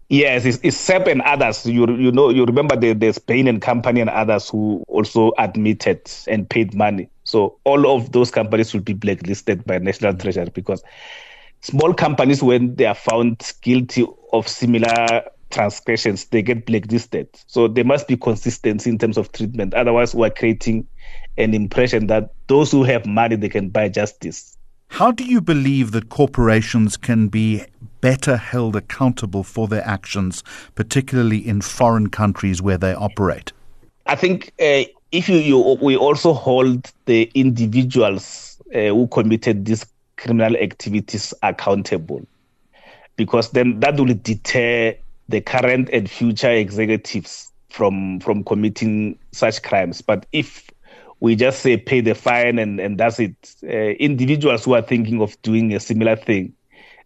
Yes, 0.08 0.46
it's, 0.46 0.58
it's 0.62 0.76
SAP 0.76 1.06
and 1.08 1.20
others. 1.22 1.66
You 1.66 1.86
you 1.96 2.12
know 2.12 2.30
you 2.30 2.46
remember 2.46 2.76
the, 2.76 2.94
the 2.94 3.20
Bain 3.26 3.46
and 3.46 3.60
company 3.60 4.00
and 4.00 4.08
others 4.08 4.48
who 4.48 4.82
also 4.88 5.32
admitted 5.36 6.10
and 6.28 6.48
paid 6.48 6.72
money. 6.72 7.10
So 7.26 7.58
all 7.64 7.94
of 7.94 8.12
those 8.12 8.30
companies 8.30 8.72
will 8.72 8.80
be 8.80 8.92
blacklisted 8.94 9.64
by 9.64 9.78
National 9.78 10.14
Treasury 10.14 10.50
because 10.54 10.82
small 11.60 11.92
companies, 11.92 12.42
when 12.42 12.76
they 12.76 12.86
are 12.86 12.94
found 12.94 13.52
guilty 13.62 14.06
of 14.32 14.46
similar 14.46 15.22
transgressions, 15.50 16.26
they 16.26 16.40
get 16.40 16.66
blacklisted. 16.66 17.28
So 17.46 17.66
there 17.66 17.84
must 17.84 18.06
be 18.06 18.16
consistency 18.16 18.90
in 18.90 18.98
terms 18.98 19.18
of 19.18 19.32
treatment. 19.32 19.74
Otherwise, 19.74 20.14
we're 20.14 20.30
creating 20.30 20.86
an 21.36 21.52
impression 21.52 22.06
that 22.06 22.32
those 22.46 22.70
who 22.70 22.84
have 22.84 23.04
money 23.06 23.34
they 23.34 23.48
can 23.48 23.70
buy 23.70 23.88
justice. 23.88 24.56
How 24.88 25.10
do 25.10 25.24
you 25.24 25.40
believe 25.40 25.90
that 25.90 26.08
corporations 26.08 26.96
can 26.96 27.26
be 27.26 27.64
better 28.00 28.36
held 28.36 28.76
accountable 28.76 29.42
for 29.42 29.66
their 29.66 29.84
actions, 29.84 30.44
particularly 30.76 31.38
in 31.38 31.60
foreign 31.60 32.08
countries 32.08 32.62
where 32.62 32.78
they 32.78 32.94
operate? 32.94 33.52
I 34.06 34.14
think 34.14 34.52
uh, 34.60 34.84
if 35.12 35.28
you, 35.28 35.36
you, 35.36 35.58
we 35.80 35.96
also 35.96 36.32
hold 36.32 36.90
the 37.06 37.30
individuals 37.34 38.60
uh, 38.74 38.88
who 38.88 39.06
committed 39.08 39.64
these 39.64 39.86
criminal 40.16 40.56
activities 40.56 41.32
accountable, 41.42 42.26
because 43.16 43.50
then 43.50 43.80
that 43.80 43.96
will 43.96 44.14
deter 44.14 44.94
the 45.28 45.40
current 45.40 45.90
and 45.92 46.10
future 46.10 46.50
executives 46.50 47.50
from 47.70 48.20
from 48.20 48.44
committing 48.44 49.18
such 49.32 49.62
crimes. 49.62 50.00
But 50.00 50.26
if 50.32 50.70
we 51.20 51.34
just 51.36 51.60
say 51.60 51.76
pay 51.76 52.00
the 52.00 52.14
fine 52.14 52.58
and, 52.58 52.78
and 52.80 52.98
that's 52.98 53.18
it, 53.18 53.34
uh, 53.64 53.66
individuals 53.68 54.64
who 54.64 54.74
are 54.74 54.82
thinking 54.82 55.22
of 55.22 55.40
doing 55.42 55.74
a 55.74 55.80
similar 55.80 56.16
thing 56.16 56.52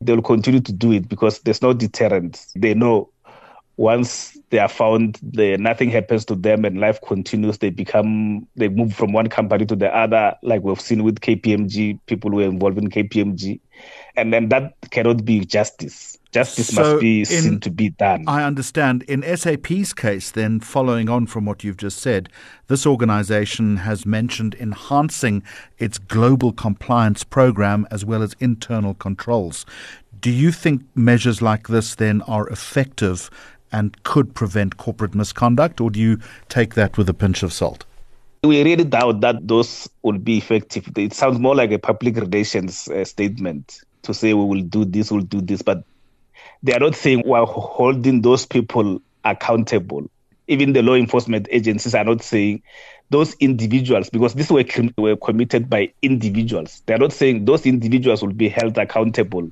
they 0.01 0.15
will 0.15 0.23
continue 0.23 0.61
to 0.61 0.73
do 0.73 0.93
it 0.93 1.09
because 1.09 1.41
there's 1.41 1.63
no 1.63 1.73
deterrent. 1.73 2.47
They 2.57 2.75
know 2.75 3.11
once 3.81 4.37
they 4.51 4.59
are 4.59 4.69
found, 4.69 5.19
they, 5.23 5.57
nothing 5.57 5.89
happens 5.89 6.27
to 6.27 6.35
them 6.35 6.67
and 6.67 6.79
life 6.79 7.01
continues. 7.01 7.57
They 7.57 7.71
become, 7.71 8.47
they 8.55 8.69
move 8.69 8.95
from 8.95 9.15
one 9.15 9.29
company 9.29 9.65
to 9.65 9.75
the 9.75 9.89
other, 9.97 10.37
like 10.43 10.63
we've 10.63 10.79
seen 10.79 11.03
with 11.03 11.21
KPMG, 11.21 11.99
people 12.05 12.31
who 12.31 12.41
are 12.41 12.45
involved 12.45 12.77
in 12.77 12.91
KPMG. 12.91 13.59
And 14.17 14.35
then 14.35 14.51
that 14.51 14.75
cannot 14.91 15.25
be 15.25 15.47
justice. 15.47 16.19
Justice 16.31 16.75
so 16.75 16.83
must 16.83 17.01
be 17.01 17.21
in, 17.21 17.25
seen 17.25 17.61
to 17.61 17.71
be 17.71 17.89
done. 17.89 18.25
I 18.27 18.45
understand. 18.45 19.03
In 19.05 19.23
SAP's 19.23 19.95
case, 19.95 20.31
then, 20.31 20.61
following 20.61 21.09
on 21.09 21.27
from 21.27 21.47
what 21.47 21.65
you've 21.65 21.79
just 21.79 22.01
said, 22.01 22.29
this 22.67 22.87
organization 22.87 23.79
has 23.79 24.05
mentioned 24.05 24.55
enhancing 24.61 25.43
its 25.79 25.97
global 25.97 26.53
compliance 26.53 27.25
program 27.25 27.87
as 27.91 28.05
well 28.05 28.23
as 28.23 28.37
internal 28.41 28.93
controls. 28.93 29.65
Do 30.21 30.31
you 30.31 30.53
think 30.53 30.83
measures 30.95 31.41
like 31.41 31.69
this 31.69 31.95
then 31.95 32.21
are 32.23 32.47
effective 32.49 33.31
and 33.73 34.03
could 34.05 34.35
prevent 34.35 34.77
corporate 34.77 35.15
misconduct, 35.15 35.81
or 35.81 35.91
do 35.91 36.01
you 36.01 36.19
take 36.49 36.75
that 36.75 36.99
with 36.99 37.09
a 37.09 37.15
pinch 37.15 37.43
of 37.43 37.53
salt? 37.53 37.85
We 38.43 38.63
really 38.63 38.85
doubt 38.85 39.21
that 39.21 39.47
those 39.47 39.89
will 40.03 40.19
be 40.19 40.39
effective. 40.39 40.89
It 40.97 41.13
sounds 41.13 41.39
more 41.39 41.55
like 41.55 41.73
a 41.73 41.79
public 41.79 42.17
relations 42.17 42.89
uh, 42.89 43.05
statement 43.05 43.81
to 44.03 44.15
say 44.15 44.33
we 44.33 44.45
will 44.45 44.63
do 44.63 44.85
this, 44.85 45.11
we'll 45.11 45.21
do 45.21 45.43
this, 45.43 45.61
but 45.63 45.85
they 46.63 46.73
are 46.73 46.81
not 46.81 46.95
saying 46.95 47.23
we're 47.27 47.45
holding 47.45 48.23
those 48.23 48.47
people 48.47 49.03
accountable. 49.25 50.11
Even 50.49 50.73
the 50.73 50.83
law 50.83 50.95
enforcement 50.95 51.49
agencies 51.51 51.95
are 51.95 52.05
not 52.05 52.23
saying 52.23 52.63
those 53.11 53.35
individuals, 53.41 54.09
because 54.09 54.35
these 54.35 54.51
were, 54.51 54.65
were 54.97 55.17
committed 55.17 55.69
by 55.69 55.93
individuals. 56.01 56.83
They're 56.87 56.97
not 56.97 57.13
saying 57.13 57.45
those 57.45 57.67
individuals 57.67 58.23
will 58.23 58.33
be 58.33 58.49
held 58.49 58.79
accountable. 58.79 59.51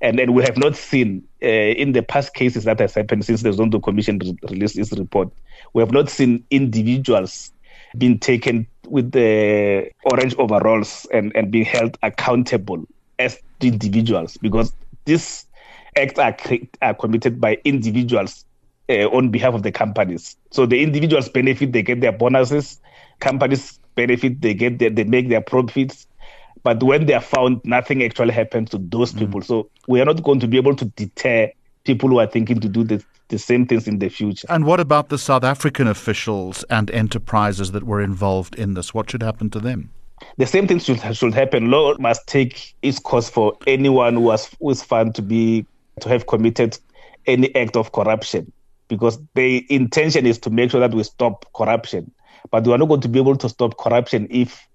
And 0.00 0.18
then 0.18 0.34
we 0.34 0.42
have 0.42 0.56
not 0.56 0.76
seen 0.76 1.26
uh, 1.42 1.46
in 1.46 1.92
the 1.92 2.02
past 2.02 2.34
cases 2.34 2.64
that 2.64 2.80
has 2.80 2.94
happened 2.94 3.24
since 3.24 3.42
the 3.42 3.50
Zondo 3.50 3.82
Commission 3.82 4.18
re- 4.18 4.36
released 4.50 4.78
its 4.78 4.92
report, 4.92 5.30
we 5.72 5.80
have 5.80 5.92
not 5.92 6.10
seen 6.10 6.44
individuals 6.50 7.52
being 7.96 8.18
taken 8.18 8.66
with 8.86 9.12
the 9.12 9.90
orange 10.04 10.34
overalls 10.36 11.06
and, 11.12 11.34
and 11.34 11.50
being 11.50 11.64
held 11.64 11.96
accountable 12.02 12.84
as 13.18 13.38
individuals 13.60 14.36
because 14.36 14.72
these 15.04 15.46
acts 15.96 16.18
are, 16.18 16.36
are 16.82 16.94
committed 16.94 17.40
by 17.40 17.58
individuals 17.64 18.44
uh, 18.88 19.08
on 19.08 19.30
behalf 19.30 19.54
of 19.54 19.62
the 19.62 19.72
companies. 19.72 20.36
So 20.50 20.66
the 20.66 20.82
individuals 20.82 21.28
benefit, 21.28 21.72
they 21.72 21.82
get 21.82 22.00
their 22.00 22.12
bonuses. 22.12 22.80
Companies 23.20 23.78
benefit, 23.94 24.40
they 24.40 24.54
get 24.54 24.78
their, 24.78 24.90
they 24.90 25.04
make 25.04 25.28
their 25.28 25.40
profits. 25.40 26.06
But 26.66 26.82
when 26.82 27.06
they 27.06 27.14
are 27.14 27.20
found, 27.20 27.60
nothing 27.64 28.02
actually 28.02 28.32
happens 28.32 28.70
to 28.70 28.78
those 28.78 29.12
mm. 29.12 29.20
people. 29.20 29.40
So 29.40 29.70
we 29.86 30.00
are 30.00 30.04
not 30.04 30.20
going 30.24 30.40
to 30.40 30.48
be 30.48 30.56
able 30.56 30.74
to 30.74 30.84
deter 30.84 31.48
people 31.84 32.08
who 32.08 32.18
are 32.18 32.26
thinking 32.26 32.58
to 32.58 32.68
do 32.68 32.82
the, 32.82 33.04
the 33.28 33.38
same 33.38 33.66
things 33.66 33.86
in 33.86 34.00
the 34.00 34.08
future. 34.08 34.48
And 34.50 34.64
what 34.64 34.80
about 34.80 35.08
the 35.08 35.16
South 35.16 35.44
African 35.44 35.86
officials 35.86 36.64
and 36.68 36.90
enterprises 36.90 37.70
that 37.70 37.84
were 37.84 38.00
involved 38.00 38.56
in 38.56 38.74
this? 38.74 38.92
What 38.92 39.08
should 39.08 39.22
happen 39.22 39.48
to 39.50 39.60
them? 39.60 39.90
The 40.38 40.46
same 40.46 40.66
thing 40.66 40.80
should 40.80 40.98
should 41.14 41.34
happen. 41.34 41.70
Law 41.70 41.94
must 42.00 42.26
take 42.26 42.74
its 42.82 42.98
course 42.98 43.30
for 43.30 43.56
anyone 43.68 44.14
who 44.14 44.22
was 44.22 44.50
who 44.58 44.70
is 44.70 44.82
found 44.82 45.14
to 45.14 45.22
be 45.22 45.64
to 46.00 46.08
have 46.08 46.26
committed 46.26 46.76
any 47.28 47.54
act 47.54 47.76
of 47.76 47.92
corruption 47.92 48.50
because 48.88 49.20
the 49.34 49.64
intention 49.72 50.26
is 50.26 50.38
to 50.38 50.50
make 50.50 50.72
sure 50.72 50.80
that 50.80 50.94
we 50.94 51.04
stop 51.04 51.46
corruption. 51.54 52.10
But 52.50 52.66
we 52.66 52.72
are 52.72 52.78
not 52.78 52.88
going 52.88 53.02
to 53.02 53.08
be 53.08 53.20
able 53.20 53.36
to 53.36 53.48
stop 53.48 53.78
corruption 53.78 54.26
if 54.30 54.66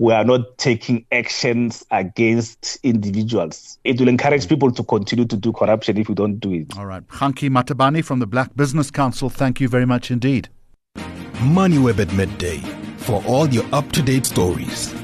we 0.00 0.14
are 0.14 0.24
not 0.24 0.56
taking 0.56 1.04
actions 1.12 1.84
against 1.90 2.78
individuals. 2.82 3.78
It 3.84 4.00
will 4.00 4.08
encourage 4.08 4.46
mm. 4.46 4.48
people 4.48 4.72
to 4.72 4.82
continue 4.82 5.26
to 5.26 5.36
do 5.36 5.52
corruption 5.52 5.98
if 5.98 6.08
we 6.08 6.14
don't 6.14 6.40
do 6.40 6.54
it. 6.54 6.76
All 6.78 6.86
right. 6.86 7.06
Kganki 7.06 7.50
Matabane 7.50 8.02
from 8.02 8.18
the 8.18 8.26
Black 8.26 8.56
Business 8.56 8.90
Council, 8.90 9.28
thank 9.28 9.60
you 9.60 9.68
very 9.68 9.84
much 9.84 10.10
indeed. 10.10 10.48
MoneyWeb 10.96 11.98
at 11.98 12.12
midday 12.14 12.58
for 12.96 13.22
all 13.26 13.46
your 13.48 13.64
up 13.74 13.92
to 13.92 14.00
date 14.00 14.24
stories. 14.24 14.94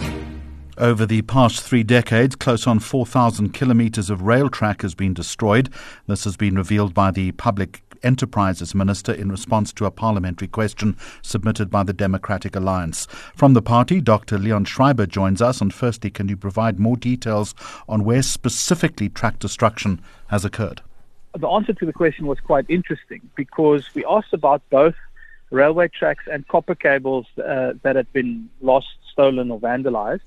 Over 0.78 1.06
the 1.06 1.23
past 1.23 1.62
three 1.62 1.83
decades, 1.83 2.37
close 2.37 2.66
on 2.66 2.80
4,000 2.80 3.54
kilometres 3.54 4.11
of 4.11 4.21
rail 4.21 4.50
track 4.50 4.83
has 4.83 4.95
been 4.95 5.14
destroyed. 5.14 5.71
This 6.06 6.25
has 6.25 6.37
been 6.37 6.54
revealed 6.54 6.92
by 6.92 7.11
the 7.11 7.33
Public 7.33 7.83
Enterprises 8.02 8.75
Minister 8.75 9.14
in 9.14 9.30
response 9.30 9.73
to 9.73 9.87
a 9.87 9.90
parliamentary 9.90 10.49
question 10.49 10.99
submitted 11.23 11.71
by 11.71 11.83
the 11.83 11.95
Democratic 11.95 12.54
Alliance. 12.54 13.06
From 13.35 13.54
the 13.54 13.62
party, 13.62 14.02
Dr. 14.02 14.37
Leon 14.37 14.66
Schreiber 14.66 15.06
joins 15.06 15.40
us. 15.40 15.62
And 15.62 15.73
firstly, 15.73 16.11
can 16.11 16.28
you 16.28 16.37
provide 16.37 16.78
more 16.78 16.99
details 16.99 17.54
on 17.88 18.04
where 18.04 18.21
specifically 18.21 19.09
track 19.09 19.38
destruction 19.38 20.02
has 20.26 20.45
occurred? 20.45 20.83
The 21.38 21.49
answer 21.49 21.73
to 21.73 21.87
the 21.87 21.92
question 21.95 22.26
was 22.26 22.38
quite 22.40 22.66
interesting 22.68 23.23
because 23.35 23.95
we 23.95 24.04
asked 24.04 24.35
about 24.35 24.61
both 24.68 24.95
railway 25.50 25.88
tracks 25.88 26.25
and 26.30 26.47
copper 26.49 26.75
cables 26.75 27.26
uh, 27.38 27.73
that 27.83 27.97
had 27.97 28.12
been 28.12 28.50
lost, 28.61 28.88
stolen, 29.11 29.50
or 29.50 29.59
vandalized. 29.59 30.21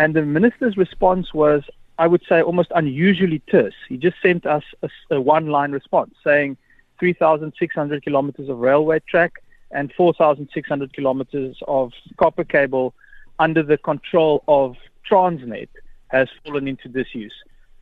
And 0.00 0.16
the 0.16 0.22
minister's 0.22 0.78
response 0.78 1.34
was, 1.34 1.62
I 1.98 2.06
would 2.06 2.22
say, 2.26 2.40
almost 2.40 2.72
unusually 2.74 3.40
terse. 3.50 3.74
He 3.86 3.98
just 3.98 4.16
sent 4.22 4.46
us 4.46 4.64
a, 4.82 4.88
a 5.10 5.20
one 5.20 5.48
line 5.48 5.72
response 5.72 6.14
saying, 6.24 6.56
3,600 6.98 8.02
kilometers 8.02 8.48
of 8.48 8.56
railway 8.58 9.00
track 9.00 9.42
and 9.70 9.92
4,600 9.92 10.94
kilometers 10.94 11.58
of 11.68 11.92
copper 12.16 12.44
cable 12.44 12.94
under 13.38 13.62
the 13.62 13.76
control 13.76 14.42
of 14.48 14.74
Transnet 15.08 15.68
has 16.08 16.28
fallen 16.42 16.66
into 16.66 16.88
disuse. 16.88 17.34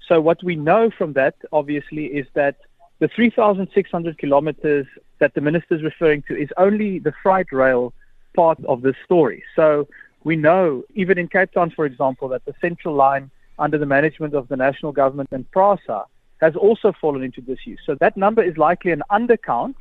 So 0.08 0.20
what 0.20 0.42
we 0.42 0.56
know 0.56 0.90
from 0.90 1.12
that, 1.12 1.36
obviously, 1.52 2.06
is 2.06 2.26
that 2.34 2.56
the 2.98 3.06
3,600 3.06 4.18
kilometers 4.18 4.86
that 5.20 5.34
the 5.34 5.40
minister 5.40 5.76
is 5.76 5.84
referring 5.84 6.22
to 6.22 6.36
is 6.36 6.48
only 6.56 6.98
the 6.98 7.12
freight 7.22 7.52
rail 7.52 7.92
part 8.34 8.58
of 8.64 8.82
the 8.82 8.94
story. 9.04 9.44
So 9.54 9.86
we 10.28 10.36
know, 10.36 10.84
even 11.02 11.16
in 11.22 11.26
Cape 11.36 11.52
Town, 11.52 11.70
for 11.70 11.84
example, 11.86 12.26
that 12.28 12.44
the 12.44 12.54
central 12.60 12.94
line 12.94 13.30
under 13.58 13.78
the 13.78 13.90
management 13.96 14.34
of 14.34 14.44
the 14.48 14.58
national 14.66 14.92
government 14.92 15.30
and 15.32 15.50
PRASA 15.50 16.00
has 16.44 16.54
also 16.54 16.88
fallen 17.00 17.22
into 17.28 17.40
disuse. 17.40 17.80
So 17.88 17.92
that 18.04 18.14
number 18.24 18.42
is 18.50 18.56
likely 18.58 18.92
an 18.92 19.02
undercount. 19.18 19.76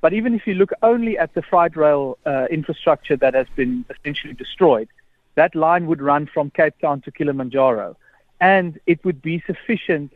But 0.00 0.12
even 0.18 0.30
if 0.38 0.46
you 0.46 0.54
look 0.54 0.72
only 0.92 1.18
at 1.18 1.34
the 1.34 1.42
freight 1.42 1.74
rail 1.76 2.16
uh, 2.24 2.46
infrastructure 2.58 3.16
that 3.16 3.34
has 3.34 3.48
been 3.56 3.84
essentially 3.92 4.34
destroyed, 4.44 4.88
that 5.34 5.56
line 5.66 5.84
would 5.88 6.00
run 6.00 6.26
from 6.34 6.50
Cape 6.50 6.78
Town 6.80 7.00
to 7.02 7.10
Kilimanjaro. 7.10 7.96
And 8.40 8.78
it 8.86 9.04
would 9.04 9.20
be 9.20 9.42
sufficient 9.50 10.12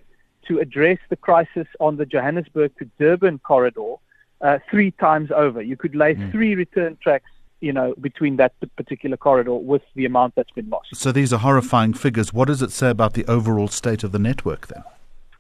to 0.46 0.60
address 0.60 1.00
the 1.08 1.16
crisis 1.16 1.66
on 1.80 1.96
the 1.96 2.06
Johannesburg 2.06 2.70
to 2.78 2.84
Durban 3.00 3.40
corridor 3.40 3.94
uh, 4.40 4.58
three 4.70 4.92
times 4.92 5.30
over. 5.44 5.60
You 5.60 5.76
could 5.76 5.96
lay 5.96 6.14
mm. 6.14 6.30
three 6.30 6.54
return 6.54 6.96
tracks 7.02 7.32
you 7.62 7.72
know, 7.72 7.94
between 8.00 8.36
that 8.36 8.52
particular 8.76 9.16
corridor 9.16 9.54
with 9.54 9.82
the 9.94 10.04
amount 10.04 10.34
that's 10.34 10.50
been 10.50 10.68
lost. 10.68 10.88
So 10.94 11.12
these 11.12 11.32
are 11.32 11.38
horrifying 11.38 11.94
figures. 11.94 12.32
What 12.32 12.48
does 12.48 12.60
it 12.60 12.72
say 12.72 12.90
about 12.90 13.14
the 13.14 13.24
overall 13.26 13.68
state 13.68 14.02
of 14.02 14.10
the 14.10 14.18
network 14.18 14.66
then? 14.66 14.82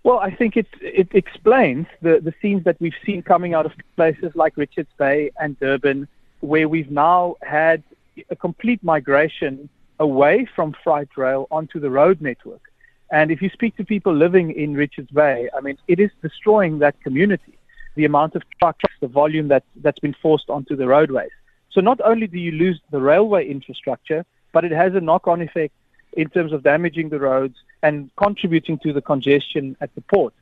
Well, 0.04 0.18
I 0.18 0.30
think 0.30 0.56
it 0.56 0.68
it 0.80 1.08
explains 1.12 1.86
the, 2.00 2.20
the 2.20 2.32
scenes 2.40 2.64
that 2.64 2.76
we've 2.80 3.00
seen 3.04 3.22
coming 3.22 3.54
out 3.54 3.66
of 3.66 3.72
places 3.96 4.32
like 4.34 4.56
Richards 4.56 4.90
Bay 4.96 5.30
and 5.40 5.58
Durban, 5.60 6.08
where 6.40 6.68
we've 6.68 6.90
now 6.90 7.36
had 7.42 7.82
a 8.30 8.36
complete 8.36 8.82
migration 8.82 9.68
away 9.98 10.48
from 10.56 10.74
freight 10.84 11.16
rail 11.16 11.46
onto 11.50 11.78
the 11.80 11.90
road 11.90 12.20
network. 12.20 12.62
And 13.10 13.30
if 13.30 13.42
you 13.42 13.50
speak 13.50 13.76
to 13.76 13.84
people 13.84 14.14
living 14.14 14.52
in 14.52 14.74
Richards 14.74 15.10
Bay, 15.10 15.48
I 15.56 15.60
mean, 15.60 15.76
it 15.86 15.98
is 16.00 16.10
destroying 16.22 16.78
that 16.78 17.00
community. 17.02 17.58
The 17.94 18.06
amount 18.06 18.34
of 18.34 18.42
trucks, 18.58 18.90
the 19.00 19.06
volume 19.06 19.48
that, 19.48 19.64
that's 19.84 19.98
been 19.98 20.16
forced 20.22 20.48
onto 20.48 20.74
the 20.76 20.86
roadways. 20.86 21.30
So 21.72 21.80
not 21.80 22.00
only 22.04 22.26
do 22.26 22.38
you 22.38 22.52
lose 22.52 22.80
the 22.90 23.00
railway 23.00 23.48
infrastructure, 23.48 24.24
but 24.52 24.64
it 24.64 24.72
has 24.72 24.94
a 24.94 25.00
knock 25.00 25.26
on 25.26 25.40
effect 25.40 25.74
in 26.12 26.28
terms 26.28 26.52
of 26.52 26.62
damaging 26.62 27.08
the 27.08 27.18
roads 27.18 27.56
and 27.82 28.10
contributing 28.16 28.78
to 28.78 28.92
the 28.92 29.00
congestion 29.00 29.76
at 29.80 29.94
the 29.94 30.02
port. 30.02 30.34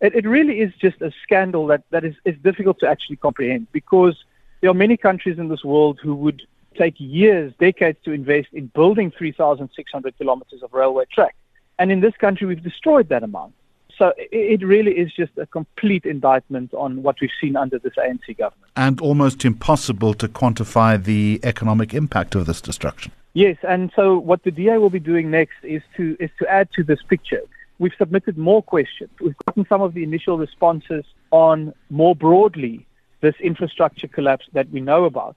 It, 0.00 0.14
it 0.14 0.26
really 0.26 0.60
is 0.60 0.72
just 0.74 1.00
a 1.00 1.12
scandal 1.22 1.66
that, 1.68 1.84
that 1.90 2.04
is, 2.04 2.14
is 2.24 2.36
difficult 2.42 2.78
to 2.80 2.88
actually 2.88 3.16
comprehend 3.16 3.68
because 3.72 4.24
there 4.60 4.70
are 4.70 4.74
many 4.74 4.96
countries 4.96 5.38
in 5.38 5.48
this 5.48 5.64
world 5.64 5.98
who 6.02 6.14
would 6.14 6.42
take 6.76 6.94
years, 6.98 7.52
decades 7.58 7.98
to 8.04 8.12
invest 8.12 8.48
in 8.52 8.66
building 8.66 9.10
3,600 9.10 10.18
kilometers 10.18 10.62
of 10.62 10.72
railway 10.72 11.04
track. 11.10 11.34
And 11.78 11.90
in 11.90 12.00
this 12.00 12.14
country, 12.16 12.46
we've 12.46 12.62
destroyed 12.62 13.08
that 13.08 13.22
amount. 13.22 13.54
So 13.98 14.12
it 14.18 14.62
really 14.62 14.92
is 14.92 15.12
just 15.12 15.32
a 15.38 15.46
complete 15.46 16.04
indictment 16.04 16.74
on 16.74 17.02
what 17.02 17.20
we've 17.20 17.30
seen 17.40 17.56
under 17.56 17.78
this 17.78 17.92
ANC 17.96 18.36
government. 18.36 18.70
And 18.76 19.00
almost 19.00 19.44
impossible 19.44 20.14
to 20.14 20.28
quantify 20.28 21.02
the 21.02 21.40
economic 21.42 21.94
impact 21.94 22.34
of 22.34 22.46
this 22.46 22.60
destruction. 22.60 23.12
Yes, 23.34 23.56
and 23.66 23.92
so 23.96 24.18
what 24.18 24.42
the 24.44 24.50
DA 24.50 24.78
will 24.78 24.90
be 24.90 25.00
doing 25.00 25.30
next 25.30 25.56
is 25.62 25.82
to 25.96 26.16
is 26.20 26.30
to 26.38 26.48
add 26.48 26.68
to 26.76 26.84
this 26.84 27.02
picture. 27.02 27.42
We've 27.80 27.92
submitted 27.98 28.38
more 28.38 28.62
questions. 28.62 29.10
We've 29.20 29.36
gotten 29.46 29.66
some 29.68 29.82
of 29.82 29.94
the 29.94 30.04
initial 30.04 30.38
responses 30.38 31.04
on 31.32 31.74
more 31.90 32.14
broadly 32.14 32.86
this 33.20 33.34
infrastructure 33.40 34.06
collapse 34.06 34.46
that 34.52 34.70
we 34.70 34.80
know 34.80 35.04
about. 35.04 35.34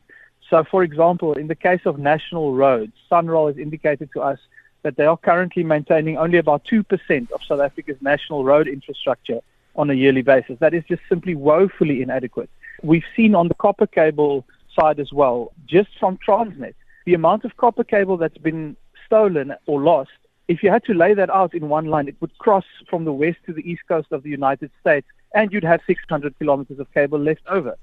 So, 0.50 0.64
for 0.64 0.84
example, 0.84 1.34
in 1.34 1.48
the 1.48 1.56
case 1.56 1.82
of 1.86 1.98
national 1.98 2.54
roads, 2.54 2.94
SANRAL 3.10 3.48
has 3.48 3.58
indicated 3.58 4.10
to 4.14 4.22
us 4.22 4.40
that 4.84 4.96
they 4.96 5.06
are 5.06 5.18
currently 5.18 5.64
maintaining 5.64 6.18
only 6.18 6.38
about 6.38 6.64
2% 6.66 7.32
of 7.32 7.44
South 7.44 7.60
Africa's 7.60 8.02
national 8.02 8.44
road 8.44 8.68
infrastructure 8.68 9.40
on 9.76 9.90
a 9.90 9.94
yearly 9.94 10.22
basis. 10.22 10.58
That 10.60 10.74
is 10.74 10.84
just 10.88 11.02
simply 11.10 11.36
woefully 11.36 12.02
inadequate. 12.02 12.50
We've 12.84 13.06
seen 13.16 13.36
on 13.36 13.48
the 13.48 13.56
copper 13.56 13.88
cable 13.88 14.46
side 14.76 15.00
as 15.00 15.12
well, 15.12 15.52
just 15.66 15.90
from 16.00 16.18
Transnet, 16.18 16.76
the 17.06 17.14
amount 17.14 17.46
of 17.46 17.58
copper 17.58 17.84
cable 17.84 18.18
that's 18.18 18.38
been 18.38 18.76
stolen 19.06 19.54
or 19.66 19.82
lost, 19.82 20.12
if 20.48 20.64
you 20.64 20.70
had 20.70 20.84
to 20.86 20.94
lay 20.94 21.14
that 21.14 21.30
out 21.30 21.54
in 21.54 21.68
one 21.68 21.88
line, 21.88 22.08
it 22.08 22.16
would 22.22 22.38
cross 22.38 22.64
from 22.90 23.04
the 23.04 23.12
west 23.12 23.38
to 23.46 23.54
the 23.54 23.70
east 23.70 23.82
coast 23.88 24.12
of 24.12 24.24
the 24.24 24.30
United 24.30 24.72
States, 24.80 25.08
and 25.34 25.52
you'd 25.52 25.64
have 25.64 25.82
600 25.86 26.38
kilometers 26.40 26.80
of 26.80 26.92
cable 26.94 27.20
left 27.20 27.42
over. 27.48 27.78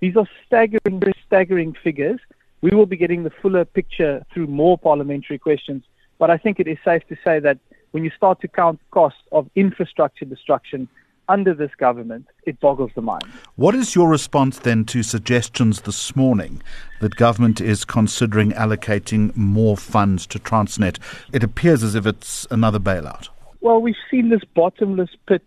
These 0.00 0.16
are 0.16 0.28
staggering, 0.46 1.02
staggering 1.26 1.74
figures. 1.74 2.20
We 2.62 2.70
will 2.70 2.86
be 2.86 2.96
getting 2.96 3.22
the 3.22 3.30
fuller 3.30 3.64
picture 3.64 4.24
through 4.32 4.46
more 4.46 4.78
parliamentary 4.78 5.38
questions, 5.38 5.84
but 6.18 6.30
I 6.30 6.36
think 6.36 6.60
it 6.60 6.68
is 6.68 6.78
safe 6.84 7.06
to 7.08 7.16
say 7.24 7.38
that 7.40 7.58
when 7.92 8.04
you 8.04 8.10
start 8.16 8.40
to 8.40 8.48
count 8.48 8.80
costs 8.90 9.20
of 9.32 9.48
infrastructure 9.54 10.24
destruction, 10.24 10.88
under 11.28 11.54
this 11.54 11.70
government, 11.76 12.26
it 12.44 12.60
boggles 12.60 12.90
the 12.94 13.02
mind. 13.02 13.24
What 13.56 13.74
is 13.74 13.94
your 13.94 14.08
response 14.08 14.60
then 14.60 14.84
to 14.86 15.02
suggestions 15.02 15.82
this 15.82 16.14
morning 16.14 16.62
that 17.00 17.16
government 17.16 17.60
is 17.60 17.84
considering 17.84 18.52
allocating 18.52 19.36
more 19.36 19.76
funds 19.76 20.26
to 20.28 20.38
Transnet? 20.38 20.98
It 21.32 21.42
appears 21.42 21.82
as 21.82 21.94
if 21.94 22.06
it's 22.06 22.46
another 22.50 22.78
bailout. 22.78 23.28
Well, 23.60 23.80
we've 23.80 23.96
seen 24.10 24.28
this 24.28 24.44
bottomless 24.54 25.10
pit 25.26 25.42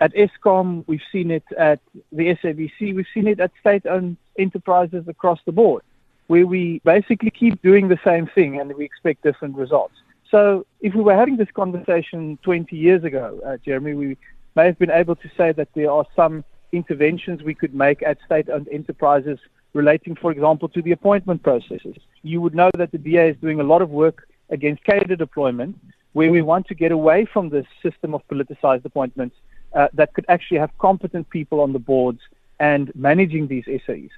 at 0.00 0.12
Eskom, 0.14 0.84
we've 0.86 1.00
seen 1.10 1.30
it 1.30 1.44
at 1.56 1.80
the 2.12 2.34
SABC, 2.34 2.94
we've 2.94 3.06
seen 3.14 3.26
it 3.26 3.40
at 3.40 3.52
state 3.60 3.86
owned 3.86 4.16
enterprises 4.38 5.04
across 5.08 5.38
the 5.46 5.52
board, 5.52 5.82
where 6.26 6.46
we 6.46 6.80
basically 6.84 7.30
keep 7.30 7.60
doing 7.62 7.88
the 7.88 7.98
same 8.04 8.26
thing 8.26 8.60
and 8.60 8.72
we 8.74 8.84
expect 8.84 9.22
different 9.22 9.56
results. 9.56 9.94
So, 10.30 10.66
if 10.80 10.94
we 10.94 11.02
were 11.02 11.14
having 11.14 11.36
this 11.36 11.50
conversation 11.52 12.38
20 12.42 12.74
years 12.76 13.04
ago, 13.04 13.40
uh, 13.46 13.56
Jeremy, 13.64 13.94
we 13.94 14.16
may 14.56 14.66
have 14.66 14.78
been 14.78 14.90
able 14.90 15.16
to 15.16 15.30
say 15.36 15.52
that 15.52 15.68
there 15.74 15.90
are 15.90 16.06
some 16.16 16.44
interventions 16.72 17.42
we 17.42 17.54
could 17.54 17.74
make 17.74 18.02
at 18.02 18.18
state-owned 18.26 18.68
enterprises 18.72 19.38
relating, 19.74 20.16
for 20.16 20.30
example, 20.32 20.68
to 20.70 20.82
the 20.82 20.92
appointment 20.92 21.42
processes. 21.42 21.96
You 22.22 22.40
would 22.40 22.54
know 22.54 22.70
that 22.78 22.90
the 22.90 22.98
DA 22.98 23.30
is 23.30 23.36
doing 23.36 23.60
a 23.60 23.64
lot 23.64 23.82
of 23.82 23.90
work 23.90 24.26
against 24.50 24.84
cadre 24.84 25.16
deployment, 25.16 25.78
where 26.12 26.30
we 26.30 26.42
want 26.42 26.66
to 26.68 26.74
get 26.74 26.92
away 26.92 27.26
from 27.26 27.50
this 27.50 27.66
system 27.82 28.14
of 28.14 28.26
politicized 28.28 28.84
appointments 28.84 29.36
uh, 29.74 29.88
that 29.92 30.14
could 30.14 30.24
actually 30.28 30.58
have 30.58 30.70
competent 30.78 31.28
people 31.30 31.60
on 31.60 31.72
the 31.72 31.78
boards 31.78 32.20
and 32.60 32.94
managing 32.94 33.48
these 33.48 33.64
SOEs. 33.64 34.10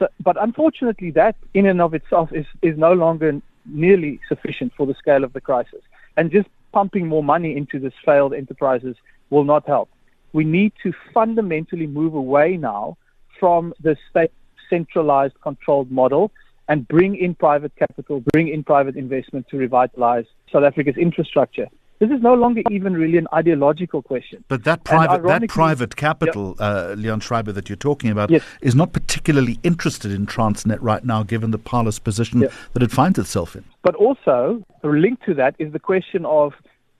So, 0.00 0.08
but 0.18 0.42
unfortunately, 0.42 1.10
that 1.12 1.36
in 1.52 1.66
and 1.66 1.80
of 1.80 1.92
itself 1.94 2.32
is, 2.32 2.46
is 2.62 2.76
no 2.76 2.94
longer 2.94 3.40
nearly 3.66 4.18
sufficient 4.26 4.72
for 4.74 4.86
the 4.86 4.94
scale 4.94 5.22
of 5.22 5.34
the 5.34 5.42
crisis. 5.42 5.82
And 6.16 6.32
just 6.32 6.48
pumping 6.72 7.06
more 7.06 7.22
money 7.22 7.54
into 7.54 7.78
these 7.78 7.92
failed 8.04 8.32
enterprises 8.32 8.96
will 9.28 9.44
not 9.44 9.66
help. 9.66 9.90
We 10.32 10.44
need 10.44 10.72
to 10.82 10.94
fundamentally 11.12 11.86
move 11.86 12.14
away 12.14 12.56
now 12.56 12.96
from 13.38 13.74
the 13.80 13.96
state 14.08 14.32
centralized 14.70 15.38
controlled 15.42 15.90
model 15.90 16.32
and 16.68 16.88
bring 16.88 17.16
in 17.16 17.34
private 17.34 17.76
capital, 17.76 18.20
bring 18.32 18.48
in 18.48 18.64
private 18.64 18.96
investment 18.96 19.48
to 19.48 19.58
revitalize 19.58 20.24
South 20.50 20.64
Africa's 20.64 20.96
infrastructure. 20.96 21.68
This 22.00 22.10
is 22.10 22.22
no 22.22 22.32
longer 22.32 22.62
even 22.70 22.94
really 22.94 23.18
an 23.18 23.28
ideological 23.34 24.00
question. 24.00 24.42
But 24.48 24.64
that 24.64 24.84
private, 24.84 25.22
that 25.22 25.46
private 25.48 25.96
capital, 25.96 26.56
yep. 26.58 26.60
uh, 26.60 26.94
Leon 26.94 27.20
Schreiber, 27.20 27.52
that 27.52 27.68
you're 27.68 27.76
talking 27.76 28.10
about, 28.10 28.30
yes. 28.30 28.42
is 28.62 28.74
not 28.74 28.94
particularly 28.94 29.58
interested 29.62 30.10
in 30.10 30.26
Transnet 30.26 30.78
right 30.80 31.04
now, 31.04 31.22
given 31.22 31.50
the 31.50 31.58
parlous 31.58 31.98
position 31.98 32.40
yep. 32.40 32.52
that 32.72 32.82
it 32.82 32.90
finds 32.90 33.18
itself 33.18 33.54
in. 33.54 33.64
But 33.82 33.96
also, 33.96 34.64
linked 34.82 35.26
to 35.26 35.34
that 35.34 35.54
is 35.58 35.74
the 35.74 35.78
question 35.78 36.24
of 36.24 36.54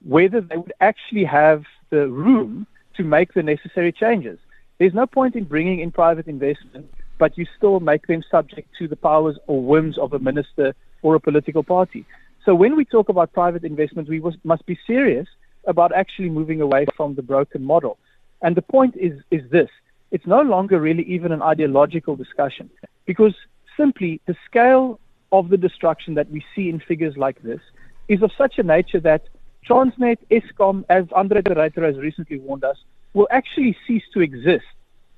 whether 0.05 0.39
they 0.39 0.57
would 0.57 0.73
actually 0.81 1.25
have 1.25 1.63
the 1.89 2.07
room 2.07 2.67
to 2.95 3.03
make 3.03 3.33
the 3.33 3.41
necessary 3.41 3.91
changes. 3.91 4.37
There's 4.77 4.93
no 4.93 5.07
point 5.07 5.35
in 5.35 5.45
bringing 5.45 5.79
in 5.79 5.91
private 5.91 6.27
investment, 6.27 6.93
but 7.17 7.39
you 7.39 7.47
still 7.57 7.79
make 7.79 8.05
them 8.05 8.23
subject 8.29 8.69
to 8.77 8.87
the 8.87 8.95
powers 8.95 9.37
or 9.47 9.63
whims 9.63 9.97
of 9.97 10.13
a 10.13 10.19
minister 10.19 10.75
or 11.01 11.15
a 11.15 11.19
political 11.19 11.63
party. 11.63 12.05
So 12.45 12.55
when 12.55 12.75
we 12.75 12.85
talk 12.85 13.09
about 13.09 13.33
private 13.33 13.63
investment, 13.63 14.09
we 14.09 14.21
must 14.43 14.65
be 14.65 14.77
serious 14.87 15.27
about 15.65 15.93
actually 15.93 16.29
moving 16.29 16.59
away 16.61 16.85
from 16.97 17.13
the 17.15 17.21
broken 17.21 17.63
model. 17.63 17.97
And 18.41 18.55
the 18.55 18.63
point 18.63 18.95
is, 18.97 19.21
is 19.29 19.49
this. 19.51 19.69
It's 20.09 20.25
no 20.25 20.41
longer 20.41 20.79
really 20.79 21.03
even 21.03 21.31
an 21.31 21.41
ideological 21.41 22.15
discussion 22.15 22.69
because 23.05 23.35
simply 23.77 24.19
the 24.25 24.35
scale 24.45 24.99
of 25.31 25.49
the 25.49 25.57
destruction 25.57 26.15
that 26.15 26.29
we 26.29 26.43
see 26.55 26.69
in 26.69 26.79
figures 26.79 27.15
like 27.15 27.41
this 27.43 27.61
is 28.07 28.21
of 28.21 28.31
such 28.37 28.57
a 28.57 28.63
nature 28.63 28.99
that 28.99 29.23
Transnet, 29.67 30.17
Eskom, 30.31 30.83
as 30.89 31.05
Andre 31.13 31.41
de 31.41 31.55
Ruyter 31.55 31.83
has 31.83 31.97
recently 31.97 32.39
warned 32.39 32.63
us, 32.63 32.77
will 33.13 33.27
actually 33.31 33.77
cease 33.87 34.03
to 34.13 34.21
exist 34.21 34.65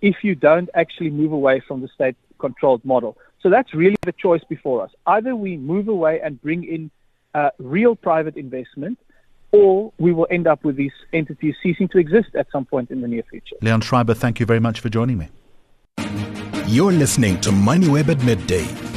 if 0.02 0.24
you 0.24 0.36
don't 0.36 0.70
actually 0.74 1.10
move 1.10 1.32
away 1.32 1.62
from 1.62 1.82
the 1.82 1.88
state 1.88 2.18
controlled 2.38 2.84
model. 2.84 3.18
So 3.42 3.50
that's 3.50 3.74
really 3.74 3.96
the 4.02 4.12
choice 4.12 4.44
before 4.50 4.84
us. 4.84 4.92
Either 5.08 5.36
we 5.36 5.58
move 5.58 5.88
away 5.88 6.20
and 6.22 6.42
bring 6.42 6.66
in 6.66 6.92
uh, 7.34 7.50
real 7.60 7.96
private 7.96 8.38
investment, 8.38 9.00
or 9.52 9.94
we 10.00 10.14
will 10.14 10.28
end 10.32 10.48
up 10.48 10.64
with 10.64 10.76
these 10.76 10.92
entities 11.14 11.56
ceasing 11.62 11.88
to 11.90 11.98
exist 11.98 12.30
at 12.36 12.48
some 12.52 12.66
point 12.66 12.90
in 12.92 13.02
the 13.02 13.08
near 13.08 13.24
future. 13.30 13.56
Leon 13.62 13.82
Schreiber, 13.82 14.14
thank 14.14 14.40
you 14.40 14.46
very 14.46 14.60
much 14.60 14.80
for 14.80 14.90
joining 14.90 15.18
me. 15.18 15.30
You're 16.68 16.92
listening 16.92 17.40
to 17.42 17.52
MoneyWeb 17.52 18.10
at 18.10 18.24
midday. 18.24 18.93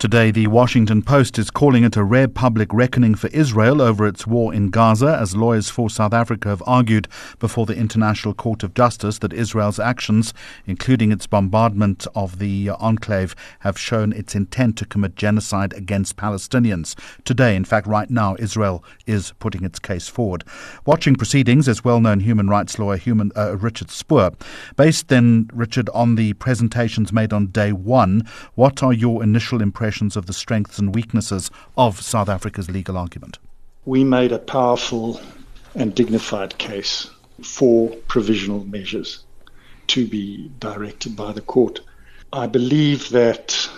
Today, 0.00 0.30
the 0.30 0.46
Washington 0.46 1.02
Post 1.02 1.38
is 1.38 1.50
calling 1.50 1.84
it 1.84 1.94
a 1.94 2.02
rare 2.02 2.26
public 2.26 2.72
reckoning 2.72 3.14
for 3.14 3.26
Israel 3.34 3.82
over 3.82 4.06
its 4.06 4.26
war 4.26 4.54
in 4.54 4.70
Gaza, 4.70 5.18
as 5.20 5.36
lawyers 5.36 5.68
for 5.68 5.90
South 5.90 6.14
Africa 6.14 6.48
have 6.48 6.62
argued 6.66 7.06
before 7.38 7.66
the 7.66 7.76
International 7.76 8.32
Court 8.32 8.62
of 8.62 8.72
Justice 8.72 9.18
that 9.18 9.34
Israel's 9.34 9.78
actions, 9.78 10.32
including 10.64 11.12
its 11.12 11.26
bombardment 11.26 12.06
of 12.14 12.38
the 12.38 12.70
enclave, 12.70 13.36
have 13.58 13.78
shown 13.78 14.14
its 14.14 14.34
intent 14.34 14.78
to 14.78 14.86
commit 14.86 15.16
genocide 15.16 15.74
against 15.74 16.16
Palestinians. 16.16 16.98
Today, 17.26 17.54
in 17.54 17.66
fact, 17.66 17.86
right 17.86 18.08
now, 18.08 18.36
Israel 18.38 18.82
is 19.06 19.34
putting 19.38 19.64
its 19.64 19.78
case 19.78 20.08
forward. 20.08 20.44
Watching 20.86 21.14
proceedings 21.14 21.68
is 21.68 21.84
well 21.84 22.00
known 22.00 22.20
human 22.20 22.48
rights 22.48 22.78
lawyer 22.78 22.96
human, 22.96 23.32
uh, 23.36 23.58
Richard 23.58 23.90
Spoor. 23.90 24.30
Based 24.76 25.08
then, 25.08 25.50
Richard, 25.52 25.90
on 25.90 26.14
the 26.14 26.32
presentations 26.32 27.12
made 27.12 27.34
on 27.34 27.48
day 27.48 27.72
one, 27.72 28.26
what 28.54 28.82
are 28.82 28.94
your 28.94 29.22
initial 29.22 29.60
impressions? 29.60 29.89
Of 29.90 30.26
the 30.26 30.32
strengths 30.32 30.78
and 30.78 30.94
weaknesses 30.94 31.50
of 31.76 32.00
South 32.00 32.28
Africa's 32.28 32.70
legal 32.70 32.96
argument? 32.96 33.38
We 33.84 34.04
made 34.04 34.30
a 34.30 34.38
powerful 34.38 35.20
and 35.74 35.94
dignified 35.94 36.56
case 36.58 37.10
for 37.42 37.88
provisional 38.06 38.64
measures 38.64 39.24
to 39.88 40.06
be 40.06 40.50
directed 40.60 41.16
by 41.16 41.32
the 41.32 41.40
court. 41.40 41.80
I 42.32 42.46
believe 42.46 43.08
that 43.10 43.68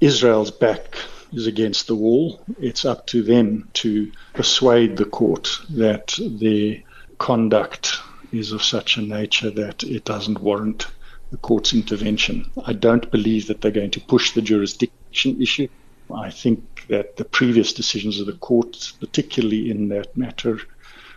Israel's 0.00 0.50
back 0.50 0.98
is 1.32 1.46
against 1.46 1.86
the 1.86 1.94
wall. 1.94 2.42
It's 2.60 2.84
up 2.84 3.06
to 3.06 3.22
them 3.22 3.68
to 3.74 4.12
persuade 4.34 4.98
the 4.98 5.06
court 5.06 5.48
that 5.70 6.18
their 6.20 6.82
conduct 7.16 7.98
is 8.30 8.52
of 8.52 8.62
such 8.62 8.98
a 8.98 9.02
nature 9.02 9.50
that 9.50 9.82
it 9.84 10.04
doesn't 10.04 10.42
warrant 10.42 10.86
the 11.30 11.36
court's 11.38 11.72
intervention. 11.72 12.50
I 12.66 12.72
don't 12.72 13.10
believe 13.10 13.46
that 13.46 13.60
they're 13.60 13.70
going 13.70 13.90
to 13.92 14.00
push 14.00 14.32
the 14.32 14.42
jurisdiction 14.42 14.96
issue. 15.24 15.68
I 16.14 16.30
think 16.30 16.86
that 16.88 17.16
the 17.16 17.24
previous 17.24 17.72
decisions 17.72 18.20
of 18.20 18.26
the 18.26 18.34
court, 18.34 18.92
particularly 19.00 19.70
in 19.70 19.88
that 19.88 20.16
matter 20.16 20.60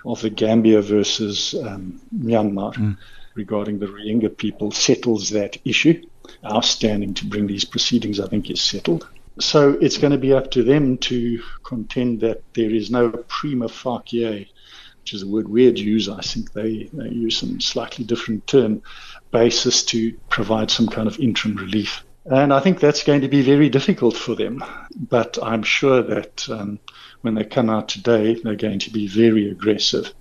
of 0.06 0.22
the 0.22 0.30
Gambia 0.30 0.82
versus 0.82 1.54
um, 1.54 2.00
Myanmar 2.16 2.74
mm. 2.74 2.98
regarding 3.36 3.80
the 3.80 3.88
Rohingya 3.88 4.36
people, 4.38 4.72
settles 4.72 5.30
that 5.30 5.58
issue. 5.66 6.02
Our 6.44 6.64
standing 6.64 7.14
to 7.16 7.26
bring 7.26 7.48
these 7.48 7.66
proceedings, 7.66 8.20
I 8.20 8.28
think, 8.28 8.50
is 8.50 8.62
settled. 8.62 9.08
So 9.40 9.78
it's 9.82 9.98
going 9.98 10.12
to 10.12 10.18
be 10.18 10.34
up 10.34 10.52
to 10.52 10.64
them 10.64 10.98
to 11.00 11.42
contend 11.64 12.22
that 12.22 12.42
there 12.54 12.72
is 12.72 12.90
no 12.90 13.10
prima 13.10 13.70
facie 13.70 14.50
which 15.10 15.14
is 15.16 15.24
a 15.24 15.28
word 15.28 15.48
we'd 15.50 15.80
use. 15.80 16.08
I 16.08 16.22
think 16.22 16.54
they, 16.54 16.90
they 16.94 17.10
use 17.10 17.38
some 17.38 17.60
slightly 17.60 18.06
different 18.06 18.46
term 18.46 18.84
basis 19.32 19.84
to 19.86 20.14
provide 20.30 20.70
some 20.70 20.88
kind 20.88 21.08
of 21.08 21.20
interim 21.20 21.56
relief. 21.56 22.04
And 22.26 22.54
I 22.54 22.60
think 22.60 22.80
that's 22.80 23.04
going 23.04 23.22
to 23.22 23.28
be 23.28 23.42
very 23.42 23.70
difficult 23.70 24.16
for 24.16 24.36
them. 24.36 24.64
But 24.96 25.38
I'm 25.42 25.64
sure 25.64 26.02
that 26.04 26.48
um, 26.50 26.80
when 27.22 27.36
they 27.36 27.44
come 27.44 27.70
out 27.70 27.90
today, 27.90 28.36
they're 28.36 28.56
going 28.56 28.80
to 28.80 28.92
be 28.92 29.08
very 29.08 29.50
aggressive 29.50 30.14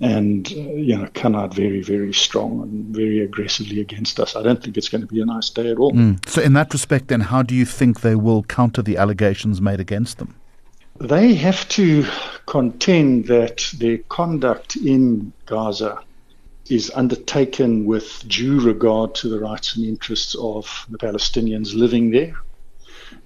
and 0.00 0.52
uh, 0.52 0.60
you 0.60 0.96
know 0.96 1.08
come 1.14 1.34
out 1.34 1.52
very 1.52 1.82
very 1.82 2.12
strong 2.12 2.62
and 2.62 2.94
very 2.94 3.20
aggressively 3.20 3.80
against 3.80 4.20
us. 4.20 4.36
I 4.36 4.42
don't 4.42 4.62
think 4.62 4.76
it's 4.76 4.88
going 4.88 5.00
to 5.00 5.06
be 5.06 5.20
a 5.20 5.24
nice 5.24 5.50
day 5.50 5.70
at 5.70 5.78
all. 5.78 5.92
Mm. 5.92 6.26
So 6.28 6.40
in 6.40 6.52
that 6.52 6.72
respect, 6.72 7.08
then, 7.08 7.20
how 7.20 7.42
do 7.42 7.54
you 7.54 7.64
think 7.64 8.00
they 8.00 8.14
will 8.14 8.42
counter 8.44 8.82
the 8.82 8.96
allegations 8.96 9.60
made 9.60 9.80
against 9.80 10.18
them? 10.18 10.34
They 11.00 11.34
have 11.34 11.68
to 11.70 12.06
contend 12.46 13.26
that 13.26 13.70
their 13.78 13.98
conduct 14.08 14.76
in 14.76 15.32
Gaza 15.46 16.02
is 16.70 16.90
undertaken 16.94 17.86
with 17.86 18.24
due 18.26 18.60
regard 18.60 19.14
to 19.16 19.28
the 19.28 19.40
rights 19.40 19.76
and 19.76 19.84
interests 19.84 20.34
of 20.34 20.86
the 20.90 20.98
Palestinians 20.98 21.74
living 21.74 22.10
there, 22.10 22.34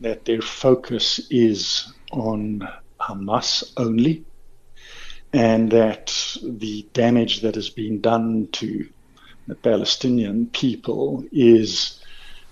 that 0.01 0.25
their 0.25 0.43
focus 0.43 1.21
is 1.31 1.93
on 2.13 2.69
Hamas 3.01 3.73
only, 3.77 4.25
and 5.33 5.71
that 5.73 6.37
the 6.43 6.87
damage 6.93 7.41
that 7.41 7.55
has 7.55 7.71
been 7.71 8.01
done 8.01 8.49
to 8.53 8.89
the 9.49 9.55
Palestinian 9.55 10.47
people 10.47 11.25
is 11.33 12.01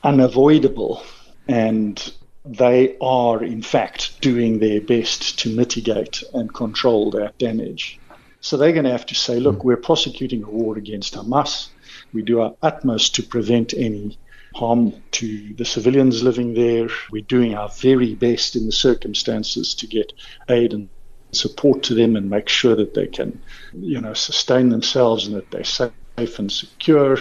unavoidable 0.03 1.03
and 1.46 2.12
they 2.44 2.96
are, 3.00 3.44
in 3.44 3.62
fact, 3.62 4.20
doing 4.20 4.59
their 4.59 4.81
best 4.81 5.38
to 5.40 5.55
mitigate 5.55 6.22
and 6.33 6.53
control 6.53 7.11
that 7.11 7.37
damage. 7.38 7.99
So 8.40 8.57
they're 8.57 8.72
going 8.72 8.85
to 8.85 8.92
have 8.92 9.07
to 9.07 9.14
say, 9.14 9.38
look, 9.38 9.61
hmm. 9.61 9.68
we're 9.68 9.76
prosecuting 9.76 10.42
a 10.42 10.50
war 10.50 10.79
against 10.79 11.14
Hamas. 11.14 11.68
We 12.12 12.22
do 12.22 12.40
our 12.40 12.55
utmost 12.62 13.14
to 13.16 13.22
prevent 13.22 13.74
any 13.74 14.18
harm 14.55 14.94
to 15.12 15.55
the 15.55 15.64
civilians 15.64 16.22
living 16.22 16.55
there. 16.55 16.88
We're 17.11 17.22
doing 17.22 17.55
our 17.55 17.68
very 17.68 18.14
best 18.14 18.57
in 18.57 18.66
the 18.66 18.72
circumstances 18.72 19.74
to 19.76 19.87
get 19.87 20.12
aid 20.48 20.72
and 20.72 20.88
support 21.33 21.85
to 21.85 21.94
them 21.94 22.16
and 22.16 22.29
make 22.29 22.48
sure 22.48 22.74
that 22.74 22.94
they 22.94 23.07
can, 23.07 23.40
you 23.72 24.00
know, 24.00 24.14
sustain 24.14 24.70
themselves 24.70 25.26
and 25.26 25.37
that 25.37 25.50
they're 25.50 25.64
safe 25.64 25.92
and 26.38 26.50
secure. 26.50 27.18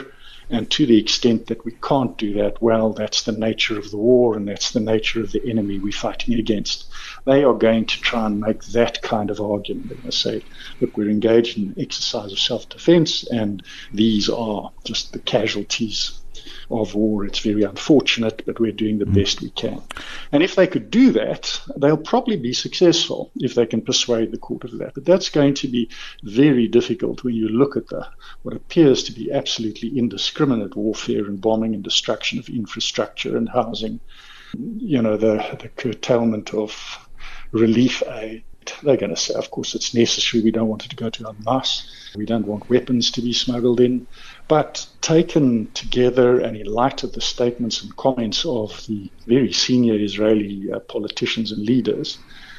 And 0.50 0.70
to 0.72 0.86
the 0.86 0.98
extent 0.98 1.48
that 1.48 1.64
we 1.64 1.74
can't 1.74 2.18
do 2.18 2.34
that, 2.34 2.62
well, 2.62 2.94
that's 2.94 3.24
the 3.24 3.32
nature 3.32 3.78
of 3.78 3.92
the 3.92 3.98
war 3.98 4.36
and 4.36 4.48
that's 4.48 4.72
the 4.72 4.80
nature 4.80 5.22
of 5.22 5.32
the 5.32 5.48
enemy 5.48 5.80
we're 5.80 5.92
fighting 5.92 6.34
against. 6.34 6.92
They 7.26 7.44
are 7.44 7.54
going 7.54 7.86
to 7.86 8.02
try 8.02 8.26
and 8.26 8.40
make 8.40 8.64
that 8.66 9.02
kind 9.04 9.30
of 9.30 9.40
argument. 9.40 9.90
They're 9.90 9.98
going 9.98 10.10
to 10.10 10.18
say, 10.18 10.44
look, 10.80 10.98
we're 10.98 11.10
engaged 11.10 11.58
in 11.58 11.66
an 11.66 11.76
exercise 11.78 12.32
of 12.32 12.40
self 12.40 12.68
defense 12.68 13.28
and 13.30 13.64
these 13.94 14.28
are 14.30 14.72
just 14.86 15.14
the 15.14 15.20
casualties 15.20 16.20
of 16.70 16.96
war. 16.96 17.26
It's 17.26 17.40
very 17.40 17.64
unfortunate, 17.64 18.44
but 18.46 18.60
we're 18.60 18.72
doing 18.72 19.00
the 19.00 19.06
mm. 19.06 19.14
best 19.14 19.42
we 19.42 19.50
can. 19.50 19.82
And 20.32 20.44
if 20.44 20.56
they 20.56 20.68
could 20.68 20.92
do 20.92 21.12
that, 21.14 21.62
they'll 21.78 21.98
probably 21.98 22.38
be 22.38 22.54
successful 22.54 23.32
if 23.36 23.56
they 23.56 23.66
can 23.66 23.82
persuade 23.82 24.32
the 24.32 24.38
court 24.38 24.64
of 24.64 24.78
that. 24.80 24.94
But 24.94 25.06
that's 25.06 25.30
going 25.30 25.56
to 25.56 25.68
be 25.68 25.90
very 26.24 26.68
difficult 26.68 27.24
when 27.24 27.36
you 27.36 27.50
look 27.50 27.78
at 27.78 27.88
the 27.88 28.08
what 28.44 28.56
appears 28.56 29.04
to 29.04 29.12
be 29.12 29.32
absolutely 29.32 29.98
indiscriminate 29.98 30.76
warfare 30.76 31.26
and 31.26 31.42
bombing 31.42 31.74
and 31.74 31.84
destruction 31.84 32.40
of 32.40 32.50
infrastructure 32.50 33.38
and 33.38 33.50
housing. 33.50 34.00
You 34.78 35.02
know, 35.02 35.18
the, 35.18 35.58
the 35.62 35.70
curtailment 35.70 36.54
of 36.54 37.08
relief 37.52 38.04
aid 38.08 38.44
they're 38.84 38.98
going 38.98 39.10
to 39.10 39.18
say, 39.18 39.34
of 39.34 39.52
course, 39.52 39.76
it's 39.76 39.94
necessary. 39.94 40.44
We 40.44 40.52
don't 40.52 40.68
want 40.68 40.86
it 40.86 40.90
to 40.90 40.96
go 40.96 41.10
to 41.10 41.24
Hamas. 41.24 41.84
We 42.16 42.26
don't 42.26 42.48
want 42.48 42.70
weapons 42.70 43.12
to 43.12 43.22
be 43.22 43.34
smuggled 43.34 43.80
in. 43.80 44.08
But 44.50 44.86
taken 45.02 45.72
together 45.74 46.40
and 46.40 46.58
in 46.58 46.66
light 46.66 47.04
of 47.04 47.14
the 47.14 47.22
statements 47.22 47.82
and 47.82 47.96
comments 47.96 48.46
of 48.46 48.86
the 48.88 49.10
very 49.28 49.54
senior 49.54 49.96
Israeli 49.96 50.70
uh, 50.72 50.80
politicians 50.80 51.54
and 51.54 51.64
leaders, 51.64 52.18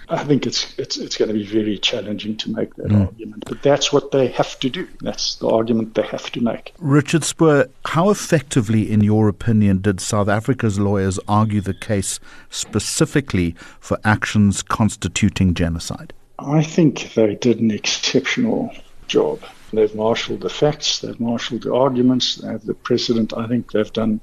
I 0.09 0.24
think 0.24 0.46
it's 0.46 0.76
it's 0.79 0.96
it's 0.96 1.16
going 1.16 1.29
to 1.29 1.35
be 1.35 1.44
very 1.44 1.79
challenging 1.79 2.37
to 2.38 2.50
make 2.50 2.74
that 2.76 2.88
mm. 2.88 3.07
argument. 3.07 3.44
But 3.46 3.62
that's 3.62 3.92
what 3.92 4.11
they 4.11 4.26
have 4.29 4.59
to 4.61 4.70
do. 4.70 4.88
That's 5.00 5.37
the 5.37 5.48
argument 5.48 5.94
they 5.94 6.03
have 6.03 6.31
to 6.33 6.40
make. 6.40 6.72
Richard 6.79 7.22
Spoor, 7.24 7.66
how 7.87 8.11
effectively, 8.11 8.90
in 8.90 9.03
your 9.03 9.29
opinion, 9.29 9.79
did 9.83 10.00
South 10.00 10.29
Africa's 10.29 10.79
lawyers 10.79 11.20
argue 11.29 11.61
the 11.61 11.74
case 11.74 12.18
specifically 12.50 13.55
for 13.79 13.98
actions 14.05 14.62
constituting 14.62 15.55
genocide? 15.55 16.12
I 16.40 16.62
think 16.62 17.14
they 17.14 17.35
did 17.35 17.61
an 17.61 17.70
exceptional 17.70 18.72
job. 19.07 19.40
They've 19.72 19.94
marshaled 19.94 20.40
the 20.40 20.50
facts, 20.50 20.98
they've 20.98 21.20
marshaled 21.20 21.62
the 21.62 21.74
arguments, 21.74 22.37
they 22.37 22.48
have 22.48 22.64
the 22.64 22.74
precedent. 22.74 23.33
I 23.37 23.46
think 23.46 23.70
they've 23.70 23.92
done 23.92 24.20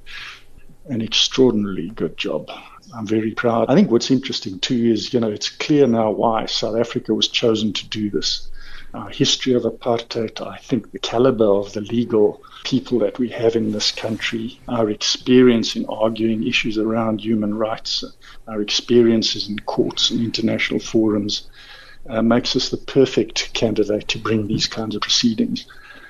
an 0.89 1.01
extraordinarily 1.01 1.89
good 1.89 2.17
job. 2.17 2.49
I'm 2.95 3.07
very 3.07 3.31
proud. 3.31 3.69
I 3.69 3.75
think 3.75 3.91
what's 3.91 4.11
interesting 4.11 4.59
too 4.59 4.91
is, 4.91 5.13
you 5.13 5.19
know, 5.19 5.29
it's 5.29 5.49
clear 5.49 5.87
now 5.87 6.11
why 6.11 6.45
South 6.45 6.77
Africa 6.77 7.13
was 7.13 7.27
chosen 7.27 7.73
to 7.73 7.89
do 7.89 8.09
this. 8.09 8.49
Our 8.93 9.09
history 9.09 9.53
of 9.53 9.63
apartheid, 9.63 10.41
I 10.45 10.57
think 10.57 10.91
the 10.91 10.99
caliber 10.99 11.45
of 11.45 11.73
the 11.73 11.81
legal 11.81 12.41
people 12.63 12.99
that 12.99 13.19
we 13.19 13.29
have 13.29 13.55
in 13.55 13.71
this 13.71 13.91
country, 13.91 14.59
our 14.69 14.89
experience 14.89 15.75
in 15.75 15.85
arguing 15.87 16.47
issues 16.47 16.77
around 16.77 17.19
human 17.19 17.53
rights, 17.53 18.03
our 18.47 18.61
experiences 18.61 19.49
in 19.49 19.59
courts 19.59 20.09
and 20.09 20.21
international 20.21 20.79
forums, 20.79 21.49
uh, 22.09 22.21
makes 22.21 22.55
us 22.55 22.69
the 22.69 22.77
perfect 22.77 23.53
candidate 23.53 24.07
to 24.09 24.19
bring 24.19 24.47
these 24.47 24.67
kinds 24.67 24.95
of 24.95 25.01
proceedings. 25.01 25.65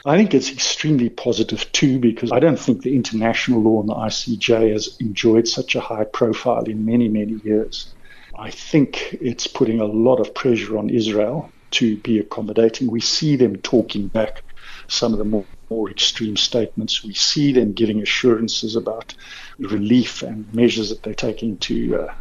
I 0.05 0.15
think 0.15 0.33
it's 0.33 0.51
extremely 0.51 1.09
positive 1.09 1.69
too 1.71 1.99
because 1.99 2.31
I 2.31 2.39
don't 2.39 2.59
think 2.59 2.81
the 2.81 2.95
international 2.95 3.61
law 3.61 3.81
and 3.81 3.89
the 3.89 3.95
ICJ 3.95 4.71
has 4.71 4.95
enjoyed 4.99 5.47
such 5.47 5.75
a 5.75 5.81
high 5.81 6.05
profile 6.05 6.63
in 6.63 6.85
many, 6.85 7.09
many 7.09 7.33
years. 7.43 7.93
I 8.37 8.51
think 8.51 9.17
it's 9.19 9.47
putting 9.47 9.81
a 9.81 9.85
lot 9.85 10.19
of 10.19 10.33
pressure 10.33 10.77
on 10.77 10.89
Israel 10.89 11.51
to 11.71 11.97
be 11.97 12.19
accommodating. 12.19 12.89
We 12.89 13.01
see 13.01 13.35
them 13.35 13.57
talking 13.57 14.07
back 14.07 14.43
some 14.87 15.11
of 15.11 15.19
the 15.19 15.25
more, 15.25 15.45
more 15.69 15.89
extreme 15.89 16.37
statements. 16.37 17.03
We 17.03 17.13
see 17.13 17.51
them 17.51 17.73
giving 17.73 18.01
assurances 18.01 18.75
about 18.75 19.13
relief 19.59 20.21
and 20.21 20.53
measures 20.53 20.89
that 20.89 21.03
they're 21.03 21.13
taking 21.13 21.57
to, 21.57 22.03
uh, 22.03 22.13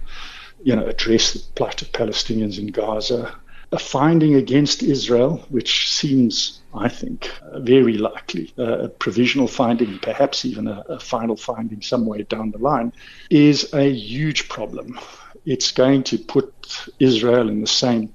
you 0.64 0.74
know, 0.74 0.86
address 0.86 1.34
the 1.34 1.40
plight 1.54 1.82
of 1.82 1.92
Palestinians 1.92 2.58
in 2.58 2.68
Gaza 2.68 3.32
a 3.72 3.78
finding 3.78 4.36
against 4.36 4.82
Israel, 4.82 5.44
which 5.48 5.90
seems, 5.90 6.60
I 6.72 6.88
think, 6.88 7.30
uh, 7.42 7.58
very 7.60 7.98
likely, 7.98 8.52
uh, 8.58 8.78
a 8.78 8.88
provisional 8.88 9.48
finding, 9.48 9.98
perhaps 9.98 10.44
even 10.44 10.68
a, 10.68 10.84
a 10.88 11.00
final 11.00 11.36
finding 11.36 11.82
somewhere 11.82 12.22
down 12.22 12.52
the 12.52 12.58
line, 12.58 12.92
is 13.28 13.72
a 13.74 13.90
huge 13.90 14.48
problem. 14.48 14.98
It's 15.44 15.72
going 15.72 16.04
to 16.04 16.18
put 16.18 16.52
Israel 17.00 17.48
in 17.48 17.60
the 17.60 17.66
same 17.66 18.14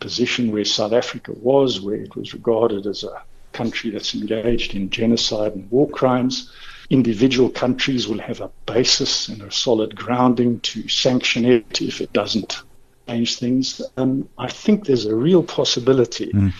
position 0.00 0.52
where 0.52 0.64
South 0.64 0.92
Africa 0.92 1.32
was, 1.32 1.80
where 1.80 1.96
it 1.96 2.14
was 2.14 2.34
regarded 2.34 2.86
as 2.86 3.02
a 3.02 3.22
country 3.52 3.90
that's 3.90 4.14
engaged 4.14 4.74
in 4.74 4.90
genocide 4.90 5.54
and 5.54 5.70
war 5.70 5.88
crimes. 5.88 6.52
Individual 6.90 7.48
countries 7.48 8.06
will 8.06 8.18
have 8.18 8.40
a 8.40 8.50
basis 8.66 9.28
and 9.28 9.42
a 9.42 9.50
solid 9.50 9.96
grounding 9.96 10.60
to 10.60 10.88
sanction 10.88 11.44
it 11.44 11.80
if 11.80 12.00
it 12.00 12.12
doesn't 12.12 12.62
change 13.10 13.38
things. 13.38 13.82
Um, 13.96 14.28
I 14.38 14.48
think 14.48 14.84
there's 14.84 15.06
a 15.06 15.14
real 15.14 15.42
possibility 15.42 16.30
mm. 16.32 16.52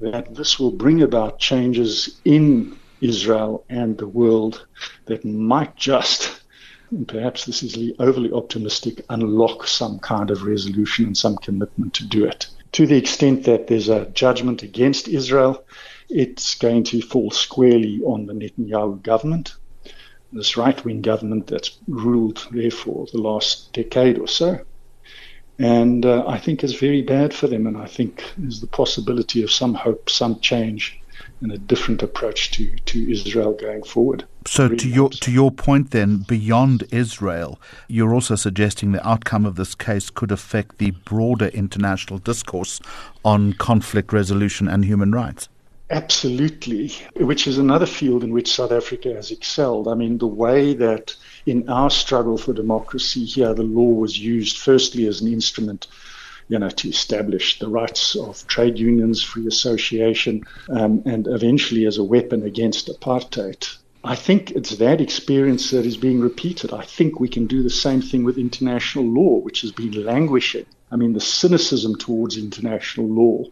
that 0.00 0.34
this 0.34 0.58
will 0.58 0.72
bring 0.84 1.02
about 1.02 1.38
changes 1.38 2.20
in 2.24 2.76
Israel 3.00 3.64
and 3.68 3.98
the 3.98 4.08
world 4.08 4.66
that 5.06 5.24
might 5.24 5.76
just, 5.76 6.42
perhaps 7.06 7.44
this 7.44 7.62
is 7.62 7.92
overly 7.98 8.32
optimistic, 8.32 9.04
unlock 9.10 9.66
some 9.66 9.98
kind 9.98 10.30
of 10.30 10.42
resolution 10.42 11.06
and 11.06 11.16
some 11.16 11.36
commitment 11.36 11.94
to 11.94 12.04
do 12.06 12.24
it. 12.24 12.46
To 12.72 12.86
the 12.86 12.96
extent 12.96 13.44
that 13.44 13.66
there's 13.66 13.88
a 13.88 14.06
judgment 14.06 14.62
against 14.62 15.08
Israel, 15.08 15.64
it's 16.08 16.54
going 16.54 16.84
to 16.84 17.00
fall 17.02 17.30
squarely 17.30 18.00
on 18.04 18.26
the 18.26 18.32
Netanyahu 18.32 19.02
government, 19.02 19.54
this 20.32 20.56
right 20.56 20.82
wing 20.84 21.02
government 21.02 21.46
that's 21.46 21.78
ruled 21.86 22.48
there 22.50 22.70
for 22.70 23.06
the 23.12 23.20
last 23.20 23.72
decade 23.72 24.18
or 24.18 24.26
so. 24.26 24.60
And 25.62 26.04
uh, 26.04 26.24
I 26.26 26.38
think 26.38 26.64
it's 26.64 26.74
very 26.74 27.02
bad 27.02 27.32
for 27.32 27.46
them. 27.46 27.66
And 27.66 27.76
I 27.76 27.86
think 27.86 28.24
there's 28.36 28.60
the 28.60 28.66
possibility 28.66 29.42
of 29.42 29.50
some 29.50 29.74
hope, 29.74 30.10
some 30.10 30.40
change, 30.40 31.00
and 31.40 31.52
a 31.52 31.58
different 31.58 32.02
approach 32.02 32.50
to, 32.52 32.74
to 32.76 33.10
Israel 33.10 33.52
going 33.52 33.82
forward. 33.82 34.24
So, 34.46 34.68
to 34.68 34.88
your 34.88 35.08
to 35.10 35.30
your 35.30 35.50
point, 35.50 35.92
then, 35.92 36.18
beyond 36.18 36.84
Israel, 36.90 37.60
you're 37.88 38.12
also 38.12 38.34
suggesting 38.34 38.92
the 38.92 39.06
outcome 39.06 39.46
of 39.46 39.54
this 39.54 39.74
case 39.74 40.10
could 40.10 40.32
affect 40.32 40.78
the 40.78 40.90
broader 40.90 41.46
international 41.46 42.18
discourse 42.18 42.80
on 43.24 43.52
conflict 43.52 44.12
resolution 44.12 44.66
and 44.66 44.84
human 44.84 45.12
rights. 45.12 45.48
Absolutely, 45.90 46.92
which 47.16 47.46
is 47.46 47.58
another 47.58 47.86
field 47.86 48.24
in 48.24 48.32
which 48.32 48.52
South 48.52 48.72
Africa 48.72 49.12
has 49.14 49.30
excelled. 49.30 49.86
I 49.86 49.94
mean, 49.94 50.18
the 50.18 50.26
way 50.26 50.74
that 50.74 51.14
in 51.46 51.68
our 51.68 51.90
struggle 51.90 52.38
for 52.38 52.52
democracy 52.52 53.24
here, 53.24 53.54
the 53.54 53.62
law 53.62 53.90
was 53.90 54.18
used 54.18 54.58
firstly 54.58 55.06
as 55.06 55.20
an 55.20 55.32
instrument 55.32 55.86
you 56.48 56.58
know, 56.58 56.68
to 56.68 56.88
establish 56.88 57.58
the 57.58 57.68
rights 57.68 58.14
of 58.14 58.46
trade 58.46 58.78
unions, 58.78 59.22
free 59.22 59.46
association, 59.46 60.42
um, 60.68 61.02
and 61.06 61.26
eventually 61.26 61.86
as 61.86 61.98
a 61.98 62.04
weapon 62.04 62.42
against 62.42 62.88
apartheid. 62.88 63.76
I 64.04 64.16
think 64.16 64.50
it's 64.50 64.76
that 64.76 65.00
experience 65.00 65.70
that 65.70 65.86
is 65.86 65.96
being 65.96 66.20
repeated. 66.20 66.72
I 66.72 66.82
think 66.82 67.20
we 67.20 67.28
can 67.28 67.46
do 67.46 67.62
the 67.62 67.70
same 67.70 68.02
thing 68.02 68.24
with 68.24 68.36
international 68.36 69.04
law, 69.04 69.38
which 69.38 69.60
has 69.60 69.70
been 69.70 70.04
languishing. 70.04 70.66
I 70.90 70.96
mean, 70.96 71.12
the 71.12 71.20
cynicism 71.20 71.96
towards 71.96 72.36
international 72.36 73.06
law 73.06 73.44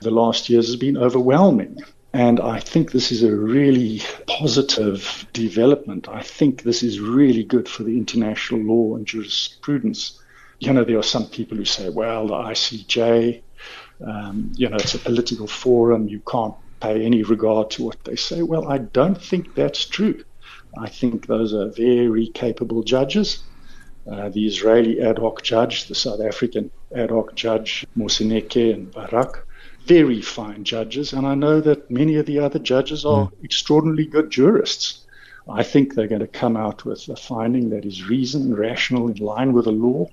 the 0.00 0.10
last 0.10 0.48
years 0.48 0.66
has 0.66 0.76
been 0.76 0.96
overwhelming. 0.96 1.78
And 2.14 2.40
I 2.40 2.60
think 2.60 2.92
this 2.92 3.10
is 3.10 3.22
a 3.22 3.34
really 3.34 4.02
positive 4.26 5.26
development. 5.32 6.08
I 6.08 6.22
think 6.22 6.62
this 6.62 6.82
is 6.82 7.00
really 7.00 7.42
good 7.42 7.68
for 7.68 7.84
the 7.84 7.96
international 7.96 8.60
law 8.60 8.96
and 8.96 9.06
jurisprudence. 9.06 10.20
You 10.58 10.72
know, 10.72 10.84
there 10.84 10.98
are 10.98 11.02
some 11.02 11.26
people 11.26 11.56
who 11.56 11.64
say, 11.64 11.88
well, 11.88 12.26
the 12.26 12.34
ICJ, 12.34 13.42
um, 14.06 14.52
you 14.54 14.68
know, 14.68 14.76
it's 14.76 14.94
a 14.94 14.98
political 14.98 15.46
forum. 15.46 16.06
You 16.06 16.20
can't 16.20 16.54
pay 16.80 17.04
any 17.04 17.22
regard 17.22 17.70
to 17.70 17.84
what 17.84 18.04
they 18.04 18.16
say. 18.16 18.42
Well, 18.42 18.68
I 18.68 18.78
don't 18.78 19.20
think 19.20 19.54
that's 19.54 19.86
true. 19.86 20.22
I 20.78 20.88
think 20.88 21.26
those 21.26 21.54
are 21.54 21.68
very 21.68 22.28
capable 22.28 22.82
judges. 22.82 23.42
Uh, 24.10 24.28
the 24.30 24.46
Israeli 24.46 25.00
ad 25.00 25.18
hoc 25.18 25.42
judge, 25.42 25.86
the 25.86 25.94
South 25.94 26.20
African 26.20 26.70
ad 26.94 27.10
hoc 27.10 27.34
judge, 27.34 27.86
Moseneke 27.96 28.74
and 28.74 28.90
Barak, 28.90 29.46
very 29.86 30.20
fine 30.20 30.64
judges, 30.64 31.12
and 31.12 31.26
I 31.26 31.34
know 31.34 31.60
that 31.60 31.90
many 31.90 32.16
of 32.16 32.26
the 32.26 32.38
other 32.38 32.58
judges 32.58 33.04
are 33.04 33.26
mm. 33.26 33.44
extraordinarily 33.44 34.06
good 34.06 34.30
jurists. 34.30 35.00
I 35.48 35.62
think 35.62 35.94
they're 35.94 36.08
going 36.08 36.20
to 36.20 36.28
come 36.28 36.56
out 36.56 36.84
with 36.84 37.08
a 37.08 37.16
finding 37.16 37.70
that 37.70 37.84
is 37.84 38.08
reasoned, 38.08 38.56
rational, 38.56 39.08
in 39.08 39.16
line 39.16 39.52
with 39.52 39.64
the 39.64 39.72
law, 39.72 40.08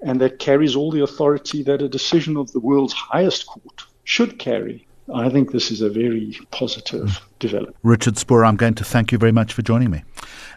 and 0.00 0.20
that 0.20 0.38
carries 0.38 0.74
all 0.74 0.90
the 0.90 1.02
authority 1.02 1.62
that 1.62 1.80
a 1.80 1.88
decision 1.88 2.36
of 2.36 2.52
the 2.52 2.60
world's 2.60 2.92
highest 2.92 3.46
court 3.46 3.84
should 4.02 4.38
carry. 4.38 4.86
I 5.12 5.28
think 5.28 5.52
this 5.52 5.70
is 5.70 5.80
a 5.80 5.90
very 5.90 6.38
positive 6.50 7.08
mm. 7.08 7.20
development. 7.38 7.76
Richard 7.82 8.18
Spoor, 8.18 8.44
I'm 8.44 8.56
going 8.56 8.74
to 8.74 8.84
thank 8.84 9.12
you 9.12 9.18
very 9.18 9.32
much 9.32 9.52
for 9.52 9.62
joining 9.62 9.90
me. 9.90 10.02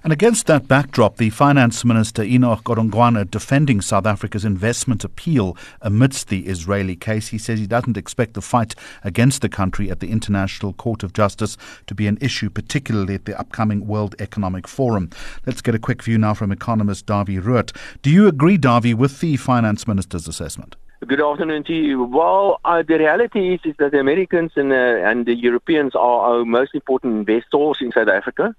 And 0.04 0.14
against 0.14 0.48
that 0.48 0.68
backdrop, 0.68 1.18
the 1.18 1.30
Finance 1.32 1.84
Minister 1.84 2.24
Enoch 2.24 2.64
Godongwana 2.64 3.30
defending 3.30 3.82
South 3.82 4.06
Africa's 4.06 4.46
investment 4.46 5.04
appeal 5.04 5.58
amidst 5.82 6.30
the 6.30 6.48
Israeli 6.48 6.96
case. 6.96 7.30
He 7.30 7.38
says 7.38 7.60
he 7.60 7.68
doesn't 7.68 7.98
expect 7.98 8.34
the 8.34 8.42
fight 8.42 8.76
against 9.04 9.42
the 9.42 9.50
country 9.50 9.90
at 9.90 10.00
the 10.00 10.12
International 10.12 10.74
Court 10.74 11.04
of 11.04 11.14
Justice 11.14 11.58
to 11.88 11.96
be 11.96 12.08
an 12.08 12.18
issue, 12.22 12.50
particularly 12.50 13.16
at 13.16 13.26
the 13.26 13.40
upcoming 13.40 13.88
World 13.88 14.16
Economic 14.20 14.68
Forum. 14.68 15.10
Let's 15.46 15.62
get 15.62 15.76
a 15.76 15.80
quick 15.80 16.04
view 16.04 16.18
now 16.18 16.34
from 16.34 16.52
economist 16.52 17.06
Dawie 17.06 17.42
Roodt. 17.42 17.76
Do 18.02 18.10
you 18.10 18.28
agree, 18.28 18.58
Dawie, 18.58 18.94
with 18.94 19.20
the 19.20 19.38
Finance 19.38 19.88
Minister's 19.88 20.28
assessment? 20.28 20.76
Good 21.06 21.22
afternoon 21.22 21.64
to 21.66 21.74
you. 21.74 22.04
Well, 22.04 22.60
uh, 22.66 22.82
the 22.82 22.98
reality 22.98 23.54
is, 23.54 23.60
is 23.64 23.76
that 23.78 23.92
the 23.92 24.00
Americans 24.00 24.52
and, 24.56 24.72
uh, 24.72 24.76
and 24.76 25.28
the 25.28 25.36
Europeans 25.36 25.94
are 25.94 26.00
our 26.00 26.46
most 26.46 26.74
important 26.74 27.18
investors 27.18 27.78
in 27.82 27.92
South 27.92 28.08
Africa. 28.08 28.56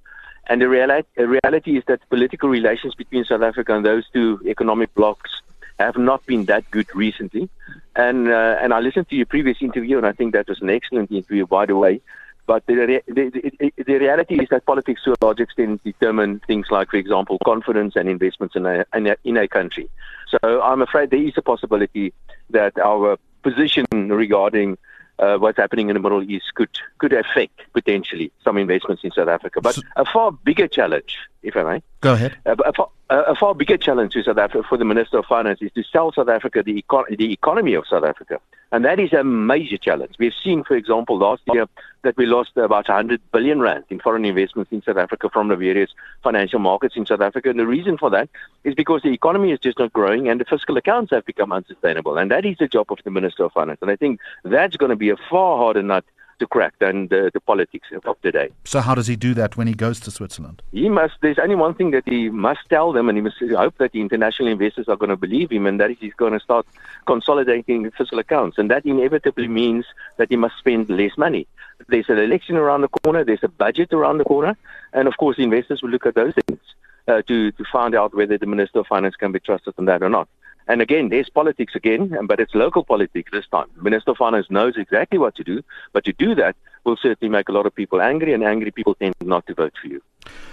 And 0.49 0.61
the 0.63 0.69
reality, 0.69 1.09
the 1.17 1.29
reality 1.29 1.77
is 1.77 1.85
that 1.89 2.01
political 2.09 2.49
relations 2.49 2.95
between 2.95 3.25
South 3.25 3.43
Africa 3.43 3.75
and 3.77 3.85
those 3.85 4.05
two 4.13 4.41
economic 4.47 4.95
blocs 4.95 5.31
have 5.79 5.97
not 5.97 6.25
been 6.27 6.47
that 6.47 6.71
good 6.71 6.89
recently. 6.95 7.49
And 7.95 8.29
uh, 8.29 8.57
and 8.61 8.73
I 8.73 8.81
listened 8.81 9.09
to 9.11 9.17
your 9.17 9.27
previous 9.27 9.59
interview, 9.61 9.97
and 9.99 10.07
I 10.07 10.13
think 10.13 10.33
that 10.33 10.49
was 10.49 10.61
an 10.63 10.71
excellent 10.71 11.11
interview, 11.11 11.47
by 11.47 11.67
the 11.67 11.77
way. 11.77 12.01
But 12.47 12.65
the, 12.65 13.03
the, 13.07 13.53
the, 13.59 13.73
the 13.77 13.99
reality 13.99 14.41
is 14.41 14.49
that 14.49 14.65
politics, 14.65 15.03
to 15.05 15.13
a 15.13 15.17
large 15.21 15.39
extent, 15.39 15.85
determine 15.85 16.41
things 16.47 16.69
like, 16.71 16.89
for 16.89 16.97
example, 16.97 17.37
confidence 17.45 17.95
and 17.95 18.09
investments 18.09 18.57
in 18.57 18.65
a, 18.65 18.87
in 18.95 19.07
a, 19.07 19.17
in 19.23 19.37
a 19.37 19.47
country. 19.47 19.91
So 20.31 20.63
I'm 20.63 20.81
afraid 20.81 21.11
there 21.11 21.23
is 21.23 21.35
a 21.37 21.43
possibility 21.43 22.15
that 22.49 22.79
our 22.79 23.19
position 23.43 23.85
regarding 23.93 24.79
uh, 25.19 25.37
what's 25.39 25.59
happening 25.59 25.89
in 25.89 25.95
the 25.95 26.01
Middle 26.01 26.23
East 26.23 26.55
could 26.55 26.71
could 26.99 27.13
affect 27.13 27.61
potentially 27.73 28.33
some 28.45 28.57
investments 28.57 29.05
in 29.05 29.11
South 29.13 29.29
Africa. 29.29 29.61
But 29.61 29.79
a 29.97 30.05
far 30.05 30.33
bigger 30.33 30.69
challenge, 30.69 31.17
if 31.43 31.57
I 31.57 31.63
may, 31.63 31.83
go 32.01 32.15
ahead. 32.15 32.37
A, 32.47 32.53
a, 32.53 32.73
far, 32.73 32.89
a 33.11 33.35
far 33.35 33.55
bigger 33.55 33.77
challenge 33.77 34.13
to 34.15 34.23
South 34.23 34.39
Africa 34.39 34.67
for 34.69 34.79
the 34.79 34.85
Minister 34.85 35.19
of 35.19 35.27
Finance 35.27 35.61
is 35.63 35.73
to 35.73 35.83
sell 35.83 36.13
South 36.13 36.29
Africa 36.29 36.63
the 36.63 36.83
econ- 36.83 37.17
the 37.17 37.33
economy 37.33 37.75
of 37.75 37.85
South 37.89 38.05
Africa 38.05 38.41
And 38.71 38.85
that 38.85 39.01
is 39.01 39.13
a 39.15 39.25
major 39.25 39.79
challenge. 39.79 40.15
We've 40.19 40.35
seen, 40.45 40.63
for 40.63 40.77
example, 40.77 41.17
last 41.17 41.43
year 41.53 41.67
that 42.03 42.17
we 42.19 42.27
lost 42.27 42.51
about 42.57 42.87
100 42.87 43.21
billion 43.33 43.61
rand 43.61 43.85
in 43.89 43.99
foreign 43.99 44.27
investments 44.27 44.71
in 44.71 44.83
South 44.83 44.99
Africa 44.99 45.31
from 45.33 45.49
the 45.49 45.57
various 45.57 45.91
financial 46.23 46.59
markets 46.59 46.95
in 46.95 47.07
South 47.07 47.23
Africa. 47.23 47.49
And 47.49 47.59
the 47.59 47.67
reason 47.67 47.97
for 47.97 48.11
that 48.11 48.29
is 48.65 48.75
because 48.75 49.01
the 49.03 49.13
economy 49.13 49.53
is 49.53 49.59
just 49.59 49.79
not 49.79 49.93
growing 49.95 50.29
and 50.29 50.39
the 50.39 50.45
fiscal 50.45 50.77
accounts 50.77 51.13
have 51.13 51.25
become 51.25 51.51
unsustainable. 51.51 52.19
And 52.19 52.31
that 52.31 52.45
is 52.45 52.59
the 52.59 52.69
job 52.69 52.93
of 52.93 52.99
the 53.05 53.11
Minister 53.11 53.45
of 53.45 53.53
Finance. 53.53 53.79
And 53.81 53.91
I 53.91 53.97
think 53.97 54.21
that's 54.45 54.77
going 54.77 54.91
to 54.91 54.97
be 54.97 55.09
a 55.09 55.17
far 55.31 55.57
harder 55.57 55.83
nut 55.83 56.05
to 56.39 56.47
crack 56.47 56.75
than 56.79 57.09
the, 57.09 57.31
the 57.33 57.41
politics 57.41 57.89
of 58.05 58.21
today. 58.23 58.51
So, 58.65 58.81
how 58.81 58.95
does 58.95 59.07
he 59.07 59.17
do 59.17 59.35
that 59.35 59.57
when 59.57 59.67
he 59.67 59.75
goes 59.75 60.01
to 60.01 60.11
Switzerland? 60.11 60.63
He 60.73 60.89
must. 60.89 61.15
There's 61.21 61.39
only 61.39 61.55
one 61.55 61.75
thing 61.75 61.91
that 61.93 62.09
he 62.09 62.31
must 62.31 62.61
tell 62.69 62.93
them, 62.93 63.09
and 63.09 63.17
he 63.19 63.23
must 63.23 63.37
hope 63.39 63.79
that 63.79 63.93
the 63.93 64.01
international 64.01 64.49
investors 64.49 64.89
are 64.89 64.97
going 64.97 65.11
to 65.11 65.17
believe 65.17 65.51
him, 65.51 65.67
and 65.67 65.81
that 65.81 65.91
is 65.91 65.97
he's 66.01 66.15
going 66.15 66.33
to 66.33 66.41
start 66.41 66.67
consolidating 67.07 67.91
fiscal 67.93 68.19
accounts, 68.19 68.59
and 68.59 68.71
that 68.71 68.85
inevitably 68.87 69.49
means 69.49 69.85
that 70.17 70.29
he 70.31 70.37
must 70.37 70.57
spend 70.59 70.89
less 70.91 71.17
money. 71.17 71.47
There's 71.89 72.09
an 72.09 72.19
election 72.19 72.57
around 72.57 72.81
the 72.81 72.89
corner. 72.89 73.25
There's 73.25 73.45
a 73.45 73.49
budget 73.49 73.93
around 73.93 74.19
the 74.19 74.25
corner, 74.25 74.57
and 74.93 75.09
of 75.09 75.17
course, 75.17 75.39
investors 75.39 75.83
will 75.83 75.91
look 75.91 76.07
at 76.07 76.15
those 76.15 76.35
things 76.47 76.61
uh, 77.09 77.23
to 77.23 77.53
to 77.53 77.65
find 77.73 77.95
out 77.95 78.15
whether 78.15 78.39
the 78.39 78.47
Minister 78.47 78.81
of 78.81 78.87
Finance 78.87 79.17
can 79.17 79.33
be 79.33 79.41
trusted 79.41 79.75
on 79.79 79.87
that 79.87 80.03
or 80.03 80.09
not. 80.09 80.29
And 80.69 80.83
again, 80.83 81.09
there's 81.09 81.31
politics 81.31 81.75
again, 81.75 82.17
but 82.27 82.41
it's 82.41 82.55
local 82.55 82.85
politics 82.85 83.31
this 83.33 83.47
time. 83.51 83.69
Minister 83.81 84.13
of 84.13 84.19
Finance 84.19 84.47
knows 84.51 84.77
exactly 84.77 85.19
what 85.19 85.35
to 85.37 85.45
do, 85.45 85.63
but 85.93 86.05
to 86.05 86.13
do 86.13 86.35
that 86.35 86.57
will 86.85 86.97
certainly 86.97 87.31
make 87.31 87.49
a 87.49 87.53
lot 87.53 87.67
of 87.67 87.75
people 87.75 88.01
angry, 88.01 88.33
and 88.35 88.45
angry 88.45 88.71
people 88.71 88.95
tend 88.95 89.15
not 89.23 89.47
to 89.47 89.55
vote 89.55 89.73
for 89.81 89.89
you. 89.89 90.03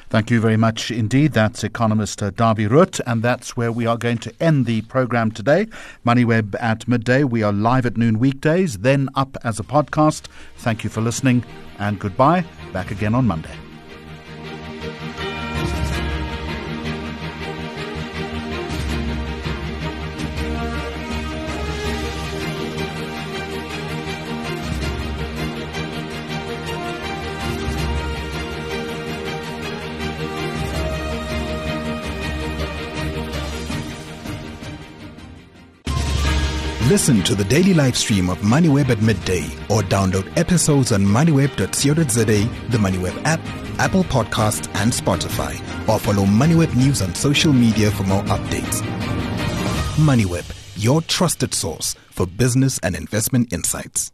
Thank 0.09 0.31
you 0.31 0.39
very 0.39 0.57
much 0.57 0.91
indeed. 0.91 1.33
That's 1.33 1.63
economist 1.63 2.23
uh, 2.23 2.31
Dawie 2.31 2.69
Roodt, 2.69 3.01
and 3.05 3.23
that's 3.23 3.57
where 3.57 3.71
we 3.71 3.85
are 3.85 3.97
going 3.97 4.19
to 4.19 4.33
end 4.39 4.65
the 4.65 4.81
program 4.83 5.31
today. 5.31 5.67
MoneyWeb 6.05 6.55
at 6.59 6.87
midday. 6.87 7.23
We 7.23 7.43
are 7.43 7.51
live 7.51 7.85
at 7.85 7.97
noon 7.97 8.19
weekdays, 8.19 8.77
then 8.79 9.09
up 9.15 9.35
as 9.43 9.59
a 9.59 9.63
podcast. 9.63 10.27
Thank 10.57 10.83
you 10.83 10.89
for 10.89 11.01
listening, 11.01 11.43
and 11.79 11.99
goodbye. 11.99 12.45
Back 12.71 12.91
again 12.91 13.15
on 13.15 13.25
Monday. 13.25 13.64
Listen 36.95 37.21
to 37.23 37.35
the 37.35 37.43
daily 37.43 37.73
live 37.73 37.97
stream 37.97 38.29
of 38.29 38.37
MoneyWeb 38.37 38.87
at 38.87 39.01
midday 39.01 39.43
or 39.67 39.81
download 39.81 40.31
episodes 40.37 40.93
on 40.93 41.03
moneyweb.co.za, 41.03 42.23
the 42.23 42.77
MoneyWeb 42.77 43.21
app, 43.25 43.41
Apple 43.79 44.05
Podcasts, 44.05 44.69
and 44.75 44.93
Spotify. 44.93 45.59
Or 45.89 45.99
follow 45.99 46.23
MoneyWeb 46.23 46.73
News 46.73 47.01
on 47.01 47.13
social 47.13 47.51
media 47.51 47.91
for 47.91 48.03
more 48.03 48.23
updates. 48.23 48.79
MoneyWeb, 49.97 50.47
your 50.81 51.01
trusted 51.01 51.53
source 51.53 51.95
for 52.11 52.25
business 52.25 52.79
and 52.79 52.95
investment 52.95 53.51
insights. 53.51 54.13